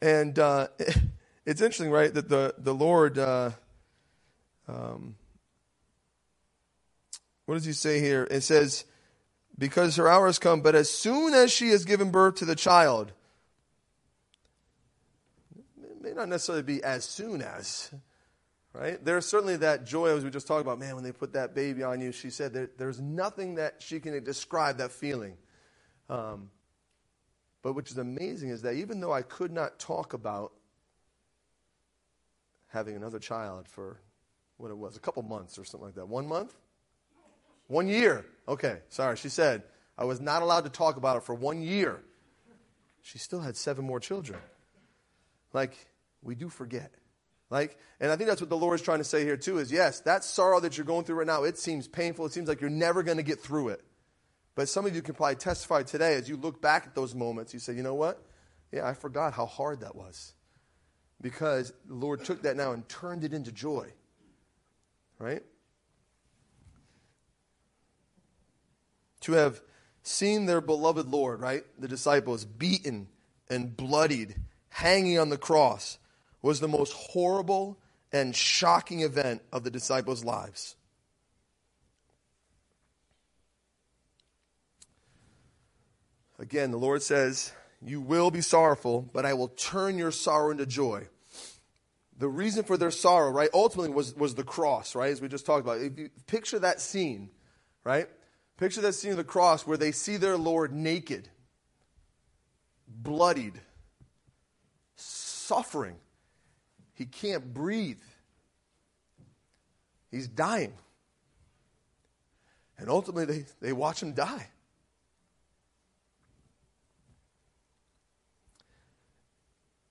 And 0.00 0.38
uh, 0.38 0.68
it's 1.46 1.60
interesting, 1.60 1.90
right, 1.90 2.12
that 2.12 2.28
the, 2.28 2.54
the 2.58 2.74
Lord, 2.74 3.18
uh, 3.18 3.50
um, 4.68 5.16
what 7.46 7.56
does 7.56 7.64
he 7.64 7.72
say 7.72 8.00
here? 8.00 8.26
It 8.30 8.42
says, 8.42 8.84
because 9.58 9.96
her 9.96 10.08
hour 10.08 10.26
has 10.26 10.38
come, 10.38 10.62
but 10.62 10.74
as 10.74 10.90
soon 10.90 11.34
as 11.34 11.52
she 11.52 11.68
has 11.68 11.84
given 11.84 12.10
birth 12.10 12.36
to 12.36 12.44
the 12.44 12.56
child, 12.56 13.12
it 15.82 16.00
may 16.00 16.12
not 16.12 16.28
necessarily 16.28 16.62
be 16.62 16.82
as 16.82 17.04
soon 17.04 17.42
as, 17.42 17.92
right? 18.72 19.04
There's 19.04 19.26
certainly 19.26 19.56
that 19.56 19.84
joy, 19.84 20.16
as 20.16 20.24
we 20.24 20.30
just 20.30 20.46
talked 20.46 20.62
about, 20.62 20.78
man, 20.78 20.94
when 20.94 21.04
they 21.04 21.12
put 21.12 21.34
that 21.34 21.54
baby 21.54 21.82
on 21.82 22.00
you, 22.00 22.12
she 22.12 22.30
said 22.30 22.54
that 22.54 22.78
there's 22.78 23.00
nothing 23.00 23.56
that 23.56 23.82
she 23.82 24.00
can 24.00 24.22
describe 24.24 24.78
that 24.78 24.92
feeling. 24.92 25.36
Um, 26.08 26.50
but 27.62 27.74
which 27.74 27.90
is 27.90 27.98
amazing 27.98 28.50
is 28.50 28.62
that 28.62 28.74
even 28.74 29.00
though 29.00 29.12
I 29.12 29.22
could 29.22 29.52
not 29.52 29.78
talk 29.78 30.12
about 30.12 30.52
having 32.68 32.96
another 32.96 33.18
child 33.18 33.68
for 33.68 34.00
what 34.56 34.70
it 34.70 34.76
was, 34.76 34.96
a 34.96 35.00
couple 35.00 35.22
months 35.22 35.58
or 35.58 35.64
something 35.64 35.86
like 35.86 35.96
that, 35.96 36.08
one 36.08 36.26
month? 36.26 36.54
One 37.66 37.88
year. 37.88 38.26
Okay, 38.48 38.78
sorry. 38.88 39.16
She 39.16 39.28
said 39.28 39.62
I 39.96 40.04
was 40.04 40.20
not 40.20 40.42
allowed 40.42 40.64
to 40.64 40.70
talk 40.70 40.96
about 40.96 41.16
it 41.18 41.22
for 41.22 41.34
one 41.34 41.62
year. 41.62 42.00
She 43.02 43.18
still 43.18 43.40
had 43.40 43.56
seven 43.56 43.84
more 43.84 44.00
children. 44.00 44.38
Like, 45.52 45.76
we 46.22 46.34
do 46.34 46.48
forget. 46.48 46.92
Like, 47.50 47.76
and 47.98 48.12
I 48.12 48.16
think 48.16 48.28
that's 48.28 48.40
what 48.40 48.50
the 48.50 48.56
Lord 48.56 48.78
is 48.78 48.84
trying 48.84 48.98
to 48.98 49.04
say 49.04 49.24
here 49.24 49.36
too 49.36 49.58
is 49.58 49.72
yes, 49.72 50.00
that 50.00 50.22
sorrow 50.22 50.60
that 50.60 50.76
you're 50.78 50.86
going 50.86 51.04
through 51.04 51.16
right 51.16 51.26
now, 51.26 51.42
it 51.42 51.58
seems 51.58 51.88
painful. 51.88 52.26
It 52.26 52.32
seems 52.32 52.48
like 52.48 52.60
you're 52.60 52.70
never 52.70 53.02
going 53.02 53.16
to 53.16 53.22
get 53.22 53.40
through 53.40 53.70
it. 53.70 53.82
But 54.54 54.68
some 54.68 54.86
of 54.86 54.94
you 54.94 55.02
can 55.02 55.14
probably 55.14 55.36
testify 55.36 55.82
today 55.82 56.14
as 56.14 56.28
you 56.28 56.36
look 56.36 56.60
back 56.60 56.86
at 56.86 56.94
those 56.94 57.14
moments, 57.14 57.54
you 57.54 57.60
say, 57.60 57.72
you 57.74 57.82
know 57.82 57.94
what? 57.94 58.22
Yeah, 58.72 58.86
I 58.86 58.94
forgot 58.94 59.32
how 59.32 59.46
hard 59.46 59.80
that 59.80 59.96
was. 59.96 60.34
Because 61.20 61.72
the 61.86 61.94
Lord 61.94 62.24
took 62.24 62.42
that 62.42 62.56
now 62.56 62.72
and 62.72 62.88
turned 62.88 63.24
it 63.24 63.32
into 63.32 63.52
joy. 63.52 63.92
Right? 65.18 65.42
To 69.22 69.32
have 69.32 69.60
seen 70.02 70.46
their 70.46 70.60
beloved 70.60 71.06
Lord, 71.06 71.40
right? 71.40 71.62
The 71.78 71.88
disciples 71.88 72.44
beaten 72.44 73.08
and 73.48 73.76
bloodied, 73.76 74.36
hanging 74.70 75.18
on 75.18 75.28
the 75.28 75.36
cross 75.36 75.98
was 76.42 76.60
the 76.60 76.68
most 76.68 76.92
horrible 76.92 77.78
and 78.12 78.34
shocking 78.34 79.00
event 79.00 79.42
of 79.52 79.62
the 79.62 79.70
disciples' 79.70 80.24
lives. 80.24 80.76
Again, 86.40 86.72
the 86.72 86.78
Lord 86.78 87.02
says, 87.02 87.52
You 87.80 88.00
will 88.00 88.32
be 88.32 88.40
sorrowful, 88.40 89.08
but 89.12 89.24
I 89.24 89.34
will 89.34 89.46
turn 89.46 89.96
your 89.96 90.10
sorrow 90.10 90.50
into 90.50 90.66
joy. 90.66 91.06
The 92.18 92.28
reason 92.28 92.64
for 92.64 92.76
their 92.76 92.90
sorrow, 92.90 93.30
right, 93.30 93.48
ultimately 93.54 93.90
was, 93.90 94.14
was 94.16 94.34
the 94.34 94.42
cross, 94.42 94.96
right, 94.96 95.12
as 95.12 95.20
we 95.20 95.28
just 95.28 95.46
talked 95.46 95.60
about. 95.60 95.80
If 95.80 95.96
you 95.96 96.10
picture 96.26 96.58
that 96.58 96.80
scene, 96.80 97.30
right? 97.84 98.08
Picture 98.56 98.80
that 98.80 98.94
scene 98.94 99.12
of 99.12 99.16
the 99.16 99.24
cross 99.24 99.64
where 99.64 99.78
they 99.78 99.92
see 99.92 100.16
their 100.16 100.36
Lord 100.36 100.72
naked, 100.72 101.28
bloodied, 102.88 103.60
suffering 104.96 105.96
he 107.00 107.06
can't 107.06 107.54
breathe. 107.54 107.96
He's 110.10 110.28
dying. 110.28 110.74
And 112.76 112.90
ultimately, 112.90 113.24
they, 113.24 113.44
they 113.62 113.72
watch 113.72 114.02
him 114.02 114.12
die. 114.12 114.50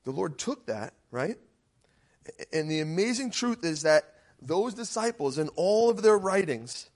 The 0.09 0.15
Lord 0.15 0.39
took 0.39 0.65
that, 0.65 0.95
right? 1.11 1.37
And 2.51 2.67
the 2.67 2.79
amazing 2.79 3.29
truth 3.29 3.63
is 3.63 3.83
that 3.83 4.15
those 4.41 4.73
disciples, 4.73 5.37
in 5.37 5.49
all 5.49 5.91
of 5.91 6.01
their 6.01 6.17
writings, 6.17 6.89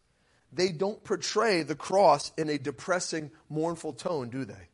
they 0.52 0.72
don't 0.72 1.04
portray 1.04 1.62
the 1.62 1.76
cross 1.76 2.32
in 2.40 2.50
a 2.50 2.58
depressing, 2.58 3.30
mournful 3.52 3.94
tone, 3.94 4.32
do 4.32 4.46
they? 4.46 4.68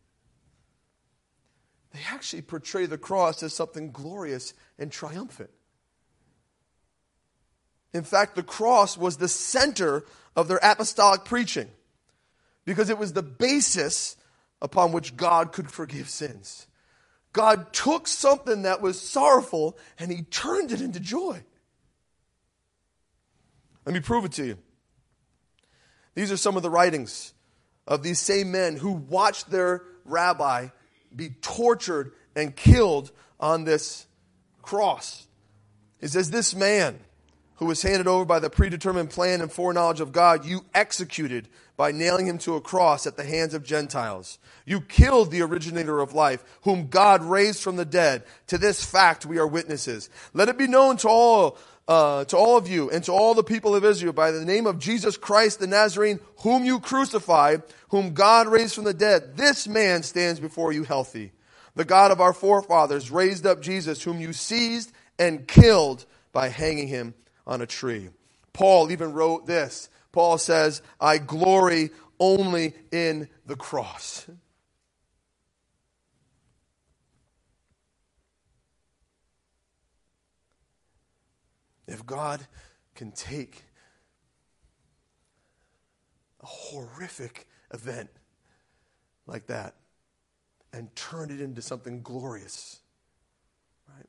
they 1.91 1.99
actually 2.09 2.41
portray 2.41 2.85
the 2.85 2.97
cross 2.97 3.43
as 3.43 3.53
something 3.53 3.91
glorious 3.91 4.53
and 4.77 4.89
triumphant. 4.89 5.49
In 7.93 8.05
fact, 8.05 8.37
the 8.37 8.43
cross 8.43 8.97
was 8.97 9.17
the 9.17 9.27
center 9.27 10.05
of 10.33 10.47
their 10.47 10.61
apostolic 10.63 11.25
preaching 11.25 11.67
because 12.63 12.89
it 12.89 12.97
was 12.97 13.11
the 13.11 13.21
basis 13.21 14.15
upon 14.61 14.93
which 14.93 15.17
God 15.17 15.51
could 15.51 15.69
forgive 15.69 16.09
sins. 16.09 16.67
God 17.31 17.71
took 17.73 18.07
something 18.07 18.63
that 18.63 18.81
was 18.81 18.99
sorrowful 18.99 19.77
and 19.97 20.11
he 20.11 20.23
turned 20.23 20.71
it 20.71 20.81
into 20.81 20.99
joy. 20.99 21.43
Let 23.85 23.93
me 23.93 23.99
prove 23.99 24.25
it 24.25 24.31
to 24.33 24.45
you. 24.45 24.57
These 26.15 26.31
are 26.31 26.37
some 26.37 26.57
of 26.57 26.63
the 26.63 26.69
writings 26.69 27.33
of 27.87 28.03
these 28.03 28.19
same 28.19 28.51
men 28.51 28.75
who 28.75 28.91
watched 28.91 29.49
their 29.49 29.83
rabbi 30.05 30.67
be 31.15 31.29
tortured 31.41 32.11
and 32.35 32.55
killed 32.55 33.11
on 33.39 33.63
this 33.63 34.05
cross. 34.61 35.27
It 35.99 36.09
says, 36.09 36.29
This 36.29 36.55
man 36.55 36.99
who 37.59 37.65
was 37.65 37.81
handed 37.81 38.07
over 38.07 38.23
by 38.23 38.39
the 38.39 38.49
predetermined 38.49 39.09
plan 39.09 39.41
and 39.41 39.51
foreknowledge 39.51 39.99
of 39.99 40.13
God, 40.13 40.45
you 40.45 40.65
executed 40.73 41.49
by 41.75 41.91
nailing 41.91 42.25
him 42.25 42.37
to 42.37 42.55
a 42.55 42.61
cross 42.61 43.05
at 43.05 43.17
the 43.17 43.23
hands 43.25 43.53
of 43.53 43.65
Gentiles. 43.65 44.39
You 44.65 44.79
killed 44.79 45.29
the 45.29 45.41
originator 45.41 45.99
of 45.99 46.13
life, 46.13 46.41
whom 46.61 46.87
God 46.87 47.21
raised 47.21 47.61
from 47.61 47.75
the 47.75 47.83
dead. 47.83 48.23
To 48.47 48.57
this 48.57 48.83
fact 48.83 49.25
we 49.25 49.39
are 49.39 49.47
witnesses. 49.47 50.09
Let 50.33 50.47
it 50.47 50.57
be 50.57 50.67
known 50.67 50.95
to 50.97 51.09
all, 51.09 51.57
uh, 51.85 52.23
to 52.25 52.37
all 52.37 52.55
of 52.55 52.69
you 52.69 52.89
and 52.91 53.03
to 53.03 53.11
all 53.11 53.33
the 53.33 53.43
people 53.43 53.75
of 53.75 53.83
Israel 53.83 54.13
by 54.13 54.31
the 54.31 54.45
name 54.45 54.65
of 54.65 54.79
Jesus 54.79 55.17
Christ 55.17 55.59
the 55.59 55.67
Nazarene, 55.67 56.21
whom 56.37 56.63
you 56.63 56.79
crucified, 56.79 57.63
whom 57.89 58.13
God 58.13 58.47
raised 58.47 58.73
from 58.73 58.85
the 58.85 58.93
dead. 58.93 59.35
This 59.35 59.67
man 59.67 60.03
stands 60.03 60.39
before 60.39 60.71
you 60.71 60.83
healthy. 60.83 61.33
The 61.75 61.83
God 61.83 62.11
of 62.11 62.21
our 62.21 62.33
forefathers 62.33 63.11
raised 63.11 63.45
up 63.45 63.61
Jesus, 63.61 64.01
whom 64.01 64.21
you 64.21 64.31
seized 64.31 64.93
and 65.17 65.45
killed 65.45 66.05
by 66.31 66.47
hanging 66.47 66.87
him 66.87 67.15
on 67.49 67.61
a 67.61 67.65
tree. 67.65 68.09
Paul 68.53 68.91
even 68.91 69.11
wrote 69.11 69.47
this. 69.47 69.89
Paul 70.11 70.37
says, 70.37 70.81
I 71.01 71.17
glory 71.17 71.89
only 72.19 72.75
in 72.91 73.27
the 73.45 73.55
cross. 73.55 74.27
If 81.87 82.05
God 82.05 82.45
can 82.93 83.11
take 83.11 83.63
a 86.41 86.45
horrific 86.45 87.47
event 87.73 88.09
like 89.25 89.47
that 89.47 89.73
and 90.71 90.95
turn 90.95 91.31
it 91.31 91.41
into 91.41 91.63
something 91.63 92.03
glorious, 92.03 92.79
right? 93.87 94.05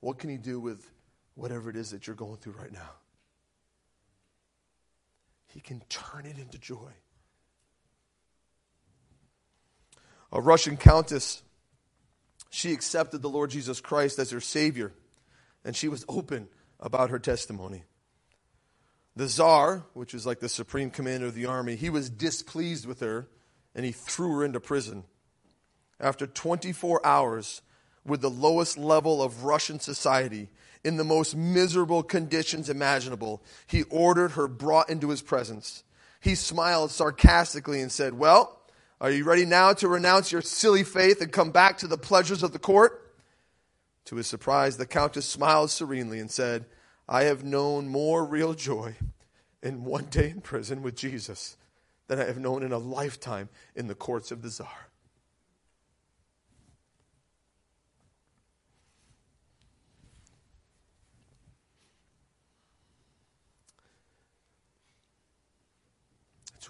What 0.00 0.18
can 0.18 0.30
He 0.30 0.36
do 0.36 0.58
with 0.58 0.90
whatever 1.38 1.70
it 1.70 1.76
is 1.76 1.90
that 1.90 2.06
you're 2.06 2.16
going 2.16 2.36
through 2.36 2.54
right 2.54 2.72
now. 2.72 2.90
He 5.46 5.60
can 5.60 5.80
turn 5.88 6.26
it 6.26 6.36
into 6.36 6.58
joy. 6.58 6.90
A 10.32 10.40
Russian 10.40 10.76
countess, 10.76 11.42
she 12.50 12.72
accepted 12.72 13.22
the 13.22 13.30
Lord 13.30 13.50
Jesus 13.50 13.80
Christ 13.80 14.18
as 14.18 14.30
her 14.32 14.40
Savior, 14.40 14.92
and 15.64 15.76
she 15.76 15.86
was 15.86 16.04
open 16.08 16.48
about 16.80 17.10
her 17.10 17.20
testimony. 17.20 17.84
The 19.14 19.28
Tsar, 19.28 19.84
which 19.94 20.14
is 20.14 20.26
like 20.26 20.40
the 20.40 20.48
supreme 20.48 20.90
commander 20.90 21.26
of 21.26 21.34
the 21.34 21.46
army, 21.46 21.76
he 21.76 21.88
was 21.88 22.10
displeased 22.10 22.84
with 22.84 23.00
her 23.00 23.28
and 23.74 23.84
he 23.84 23.92
threw 23.92 24.32
her 24.38 24.44
into 24.44 24.60
prison. 24.60 25.04
After 26.00 26.26
24 26.26 27.04
hours, 27.06 27.62
with 28.04 28.22
the 28.22 28.30
lowest 28.30 28.78
level 28.78 29.22
of 29.22 29.44
Russian 29.44 29.78
society, 29.80 30.48
in 30.84 30.96
the 30.96 31.04
most 31.04 31.36
miserable 31.36 32.02
conditions 32.02 32.68
imaginable, 32.68 33.42
he 33.66 33.82
ordered 33.84 34.32
her 34.32 34.48
brought 34.48 34.90
into 34.90 35.10
his 35.10 35.22
presence. 35.22 35.84
He 36.20 36.34
smiled 36.34 36.90
sarcastically 36.90 37.80
and 37.80 37.92
said, 37.92 38.14
Well, 38.14 38.60
are 39.00 39.10
you 39.10 39.24
ready 39.24 39.44
now 39.44 39.72
to 39.74 39.88
renounce 39.88 40.32
your 40.32 40.42
silly 40.42 40.82
faith 40.82 41.20
and 41.20 41.30
come 41.30 41.50
back 41.50 41.78
to 41.78 41.86
the 41.86 41.98
pleasures 41.98 42.42
of 42.42 42.52
the 42.52 42.58
court? 42.58 43.12
To 44.06 44.16
his 44.16 44.26
surprise, 44.26 44.76
the 44.76 44.86
countess 44.86 45.26
smiled 45.26 45.70
serenely 45.70 46.18
and 46.18 46.30
said, 46.30 46.64
I 47.08 47.24
have 47.24 47.44
known 47.44 47.88
more 47.88 48.24
real 48.24 48.54
joy 48.54 48.96
in 49.62 49.84
one 49.84 50.06
day 50.06 50.30
in 50.30 50.40
prison 50.40 50.82
with 50.82 50.96
Jesus 50.96 51.56
than 52.08 52.18
I 52.18 52.24
have 52.24 52.38
known 52.38 52.62
in 52.62 52.72
a 52.72 52.78
lifetime 52.78 53.48
in 53.76 53.86
the 53.86 53.94
courts 53.94 54.30
of 54.30 54.42
the 54.42 54.50
czar. 54.50 54.87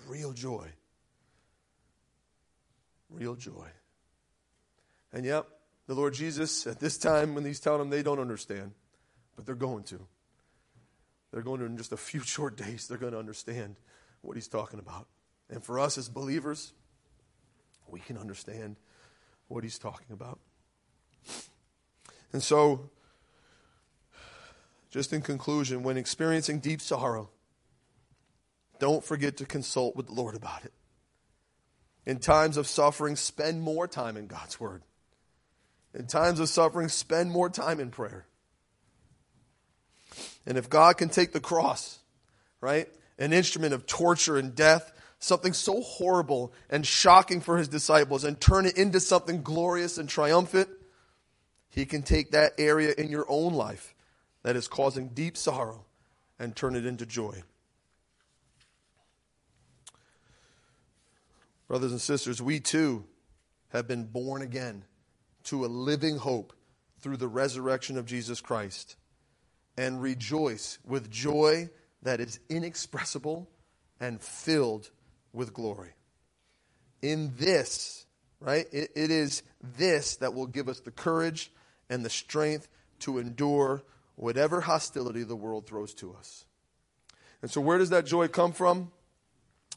Real 0.08 0.32
joy. 0.32 0.68
Real 3.10 3.34
joy. 3.34 3.68
And 5.12 5.24
yep, 5.24 5.46
the 5.86 5.94
Lord 5.94 6.14
Jesus, 6.14 6.66
at 6.66 6.80
this 6.80 6.98
time 6.98 7.34
when 7.34 7.44
he's 7.44 7.60
telling 7.60 7.80
them 7.80 7.90
they 7.90 8.02
don't 8.02 8.18
understand, 8.18 8.72
but 9.36 9.46
they're 9.46 9.54
going 9.54 9.84
to. 9.84 10.00
They're 11.32 11.42
going 11.42 11.60
to, 11.60 11.66
in 11.66 11.76
just 11.76 11.92
a 11.92 11.96
few 11.96 12.20
short 12.24 12.56
days, 12.56 12.86
they're 12.86 12.98
going 12.98 13.12
to 13.12 13.18
understand 13.18 13.76
what 14.22 14.36
he's 14.36 14.48
talking 14.48 14.78
about. 14.78 15.06
And 15.50 15.64
for 15.64 15.78
us 15.78 15.96
as 15.96 16.08
believers, 16.08 16.72
we 17.88 18.00
can 18.00 18.18
understand 18.18 18.76
what 19.48 19.64
he's 19.64 19.78
talking 19.78 20.08
about. 20.10 20.38
And 22.32 22.42
so, 22.42 22.90
just 24.90 25.12
in 25.14 25.22
conclusion, 25.22 25.82
when 25.82 25.96
experiencing 25.96 26.60
deep 26.60 26.82
sorrow, 26.82 27.30
don't 28.78 29.04
forget 29.04 29.38
to 29.38 29.46
consult 29.46 29.96
with 29.96 30.06
the 30.06 30.12
Lord 30.12 30.34
about 30.34 30.64
it. 30.64 30.72
In 32.06 32.18
times 32.18 32.56
of 32.56 32.66
suffering, 32.66 33.16
spend 33.16 33.60
more 33.60 33.86
time 33.86 34.16
in 34.16 34.26
God's 34.26 34.58
Word. 34.58 34.82
In 35.94 36.06
times 36.06 36.40
of 36.40 36.48
suffering, 36.48 36.88
spend 36.88 37.30
more 37.30 37.50
time 37.50 37.80
in 37.80 37.90
prayer. 37.90 38.26
And 40.46 40.56
if 40.56 40.70
God 40.70 40.96
can 40.96 41.08
take 41.08 41.32
the 41.32 41.40
cross, 41.40 41.98
right, 42.60 42.88
an 43.18 43.32
instrument 43.32 43.74
of 43.74 43.86
torture 43.86 44.38
and 44.38 44.54
death, 44.54 44.92
something 45.18 45.52
so 45.52 45.80
horrible 45.82 46.52
and 46.70 46.86
shocking 46.86 47.40
for 47.40 47.58
his 47.58 47.68
disciples, 47.68 48.24
and 48.24 48.40
turn 48.40 48.64
it 48.64 48.78
into 48.78 49.00
something 49.00 49.42
glorious 49.42 49.98
and 49.98 50.08
triumphant, 50.08 50.68
he 51.68 51.84
can 51.84 52.02
take 52.02 52.30
that 52.30 52.52
area 52.58 52.94
in 52.96 53.10
your 53.10 53.26
own 53.28 53.52
life 53.52 53.94
that 54.42 54.56
is 54.56 54.68
causing 54.68 55.08
deep 55.08 55.36
sorrow 55.36 55.84
and 56.38 56.56
turn 56.56 56.76
it 56.76 56.86
into 56.86 57.04
joy. 57.04 57.42
Brothers 61.68 61.92
and 61.92 62.00
sisters, 62.00 62.40
we 62.40 62.60
too 62.60 63.04
have 63.68 63.86
been 63.86 64.04
born 64.04 64.40
again 64.40 64.84
to 65.44 65.64
a 65.64 65.68
living 65.68 66.16
hope 66.16 66.54
through 67.00 67.18
the 67.18 67.28
resurrection 67.28 67.98
of 67.98 68.06
Jesus 68.06 68.40
Christ 68.40 68.96
and 69.76 70.02
rejoice 70.02 70.78
with 70.86 71.10
joy 71.10 71.68
that 72.02 72.20
is 72.20 72.40
inexpressible 72.48 73.48
and 74.00 74.20
filled 74.20 74.90
with 75.32 75.52
glory. 75.52 75.90
In 77.02 77.32
this, 77.36 78.06
right, 78.40 78.66
it, 78.72 78.90
it 78.96 79.10
is 79.10 79.42
this 79.76 80.16
that 80.16 80.34
will 80.34 80.46
give 80.46 80.68
us 80.68 80.80
the 80.80 80.90
courage 80.90 81.52
and 81.90 82.04
the 82.04 82.10
strength 82.10 82.68
to 83.00 83.18
endure 83.18 83.82
whatever 84.16 84.62
hostility 84.62 85.22
the 85.22 85.36
world 85.36 85.66
throws 85.66 85.94
to 85.94 86.14
us. 86.14 86.44
And 87.42 87.50
so, 87.50 87.60
where 87.60 87.78
does 87.78 87.90
that 87.90 88.06
joy 88.06 88.26
come 88.26 88.52
from? 88.52 88.90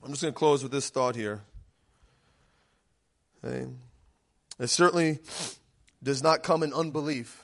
I'm 0.04 0.10
just 0.10 0.24
going 0.24 0.34
to 0.34 0.38
close 0.38 0.64
with 0.64 0.72
this 0.72 0.90
thought 0.90 1.16
here. 1.16 1.44
It 3.44 4.68
certainly 4.68 5.20
does 6.04 6.22
not 6.22 6.44
come 6.44 6.64
in 6.64 6.74
unbelief, 6.74 7.44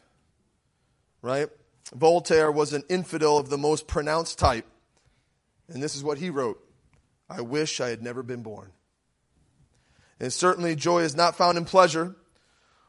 right? 1.22 1.50
Voltaire 1.94 2.52
was 2.52 2.74
an 2.74 2.84
infidel 2.90 3.38
of 3.38 3.50
the 3.50 3.58
most 3.58 3.88
pronounced 3.88 4.38
type. 4.38 4.66
And 5.68 5.82
this 5.82 5.96
is 5.96 6.04
what 6.04 6.18
he 6.18 6.30
wrote 6.30 6.64
I 7.30 7.42
wish 7.42 7.82
I 7.82 7.90
had 7.90 8.02
never 8.02 8.24
been 8.24 8.44
born. 8.44 8.72
And 10.20 10.34
certainly, 10.34 10.76
joy 10.76 11.02
is 11.02 11.16
not 11.16 11.36
found 11.36 11.58
in 11.58 11.66
pleasure. 11.66 12.16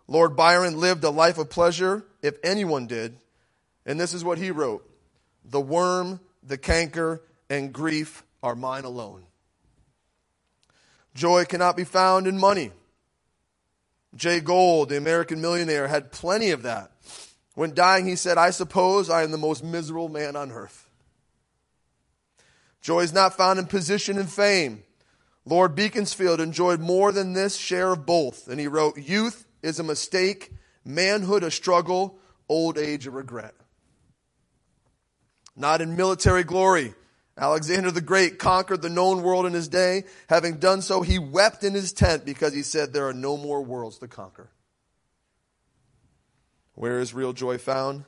Lord 0.06 0.36
Byron 0.36 0.78
lived 0.78 1.04
a 1.04 1.10
life 1.10 1.36
of 1.36 1.50
pleasure, 1.50 2.04
if 2.22 2.36
anyone 2.42 2.86
did. 2.86 3.18
And 3.84 4.00
this 4.00 4.14
is 4.14 4.24
what 4.24 4.38
he 4.38 4.50
wrote 4.50 4.88
The 5.44 5.60
worm, 5.60 6.20
the 6.42 6.58
canker, 6.58 7.22
and 7.50 7.72
grief 7.72 8.22
are 8.42 8.54
mine 8.54 8.84
alone. 8.84 9.24
Joy 11.14 11.44
cannot 11.44 11.76
be 11.76 11.84
found 11.84 12.26
in 12.26 12.38
money. 12.38 12.70
Jay 14.14 14.40
Gould, 14.40 14.88
the 14.88 14.96
American 14.96 15.40
millionaire, 15.40 15.88
had 15.88 16.12
plenty 16.12 16.50
of 16.50 16.62
that. 16.62 16.92
When 17.54 17.74
dying, 17.74 18.06
he 18.06 18.16
said, 18.16 18.38
I 18.38 18.50
suppose 18.50 19.10
I 19.10 19.22
am 19.22 19.30
the 19.30 19.38
most 19.38 19.64
miserable 19.64 20.08
man 20.08 20.36
on 20.36 20.52
earth. 20.52 20.88
Joy 22.80 23.00
is 23.00 23.12
not 23.12 23.36
found 23.36 23.58
in 23.58 23.66
position 23.66 24.18
and 24.18 24.30
fame. 24.30 24.84
Lord 25.44 25.74
Beaconsfield 25.74 26.40
enjoyed 26.40 26.80
more 26.80 27.10
than 27.10 27.32
this 27.32 27.56
share 27.56 27.92
of 27.92 28.06
both. 28.06 28.48
And 28.48 28.60
he 28.60 28.68
wrote, 28.68 28.98
Youth 28.98 29.46
is 29.62 29.78
a 29.78 29.84
mistake, 29.84 30.52
manhood 30.84 31.42
a 31.42 31.50
struggle, 31.50 32.18
old 32.48 32.78
age 32.78 33.06
a 33.06 33.10
regret. 33.10 33.54
Not 35.56 35.80
in 35.80 35.96
military 35.96 36.44
glory, 36.44 36.94
Alexander 37.38 37.92
the 37.92 38.00
Great 38.00 38.38
conquered 38.38 38.82
the 38.82 38.88
known 38.88 39.22
world 39.22 39.46
in 39.46 39.52
his 39.52 39.68
day. 39.68 40.04
Having 40.28 40.58
done 40.58 40.82
so, 40.82 41.02
he 41.02 41.18
wept 41.18 41.62
in 41.62 41.72
his 41.72 41.92
tent 41.92 42.24
because 42.24 42.52
he 42.52 42.62
said, 42.62 42.92
There 42.92 43.06
are 43.06 43.14
no 43.14 43.36
more 43.36 43.62
worlds 43.62 43.98
to 43.98 44.08
conquer. 44.08 44.50
Where 46.74 46.98
is 46.98 47.14
real 47.14 47.32
joy 47.32 47.58
found? 47.58 48.04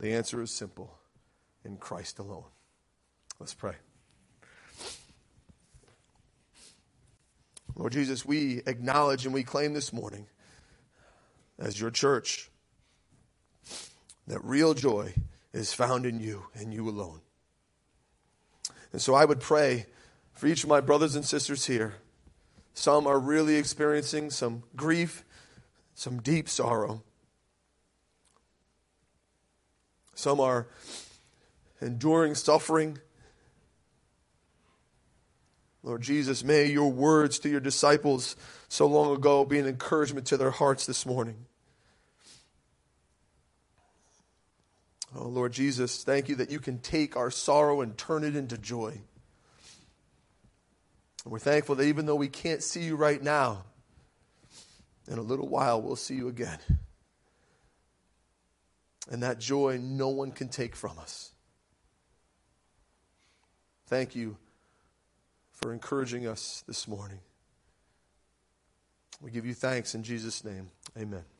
The 0.00 0.12
answer 0.12 0.42
is 0.42 0.50
simple 0.50 0.96
in 1.64 1.76
Christ 1.76 2.18
alone. 2.18 2.44
Let's 3.38 3.54
pray. 3.54 3.74
Lord 7.76 7.92
Jesus, 7.92 8.24
we 8.24 8.62
acknowledge 8.66 9.26
and 9.26 9.34
we 9.34 9.42
claim 9.42 9.74
this 9.74 9.92
morning 9.92 10.26
as 11.58 11.78
your 11.80 11.90
church 11.90 12.50
that 14.26 14.42
real 14.42 14.74
joy 14.74 15.12
is 15.52 15.72
found 15.72 16.06
in 16.06 16.18
you 16.18 16.46
and 16.54 16.72
you 16.72 16.88
alone. 16.88 17.20
And 18.96 19.02
so 19.02 19.14
I 19.14 19.26
would 19.26 19.40
pray 19.40 19.84
for 20.32 20.46
each 20.46 20.62
of 20.62 20.70
my 20.70 20.80
brothers 20.80 21.16
and 21.16 21.22
sisters 21.22 21.66
here. 21.66 21.96
Some 22.72 23.06
are 23.06 23.18
really 23.18 23.56
experiencing 23.56 24.30
some 24.30 24.62
grief, 24.74 25.22
some 25.94 26.22
deep 26.22 26.48
sorrow. 26.48 27.02
Some 30.14 30.40
are 30.40 30.68
enduring 31.82 32.36
suffering. 32.36 32.96
Lord 35.82 36.00
Jesus, 36.00 36.42
may 36.42 36.64
your 36.64 36.90
words 36.90 37.38
to 37.40 37.50
your 37.50 37.60
disciples 37.60 38.34
so 38.66 38.86
long 38.86 39.14
ago 39.14 39.44
be 39.44 39.58
an 39.58 39.66
encouragement 39.66 40.26
to 40.28 40.38
their 40.38 40.52
hearts 40.52 40.86
this 40.86 41.04
morning. 41.04 41.44
Oh, 45.18 45.28
Lord 45.28 45.52
Jesus, 45.52 46.04
thank 46.04 46.28
you 46.28 46.34
that 46.36 46.50
you 46.50 46.60
can 46.60 46.78
take 46.78 47.16
our 47.16 47.30
sorrow 47.30 47.80
and 47.80 47.96
turn 47.96 48.22
it 48.22 48.36
into 48.36 48.58
joy. 48.58 49.00
And 51.24 51.32
we're 51.32 51.38
thankful 51.38 51.74
that 51.76 51.84
even 51.84 52.04
though 52.04 52.16
we 52.16 52.28
can't 52.28 52.62
see 52.62 52.82
you 52.82 52.96
right 52.96 53.22
now, 53.22 53.64
in 55.08 55.18
a 55.18 55.22
little 55.22 55.48
while 55.48 55.80
we'll 55.80 55.96
see 55.96 56.14
you 56.14 56.28
again. 56.28 56.58
And 59.10 59.22
that 59.22 59.38
joy 59.38 59.78
no 59.80 60.08
one 60.08 60.32
can 60.32 60.48
take 60.48 60.76
from 60.76 60.98
us. 60.98 61.30
Thank 63.86 64.16
you 64.16 64.36
for 65.52 65.72
encouraging 65.72 66.26
us 66.26 66.64
this 66.66 66.88
morning. 66.88 67.20
We 69.22 69.30
give 69.30 69.46
you 69.46 69.54
thanks 69.54 69.94
in 69.94 70.02
Jesus' 70.02 70.44
name. 70.44 70.70
Amen. 70.98 71.35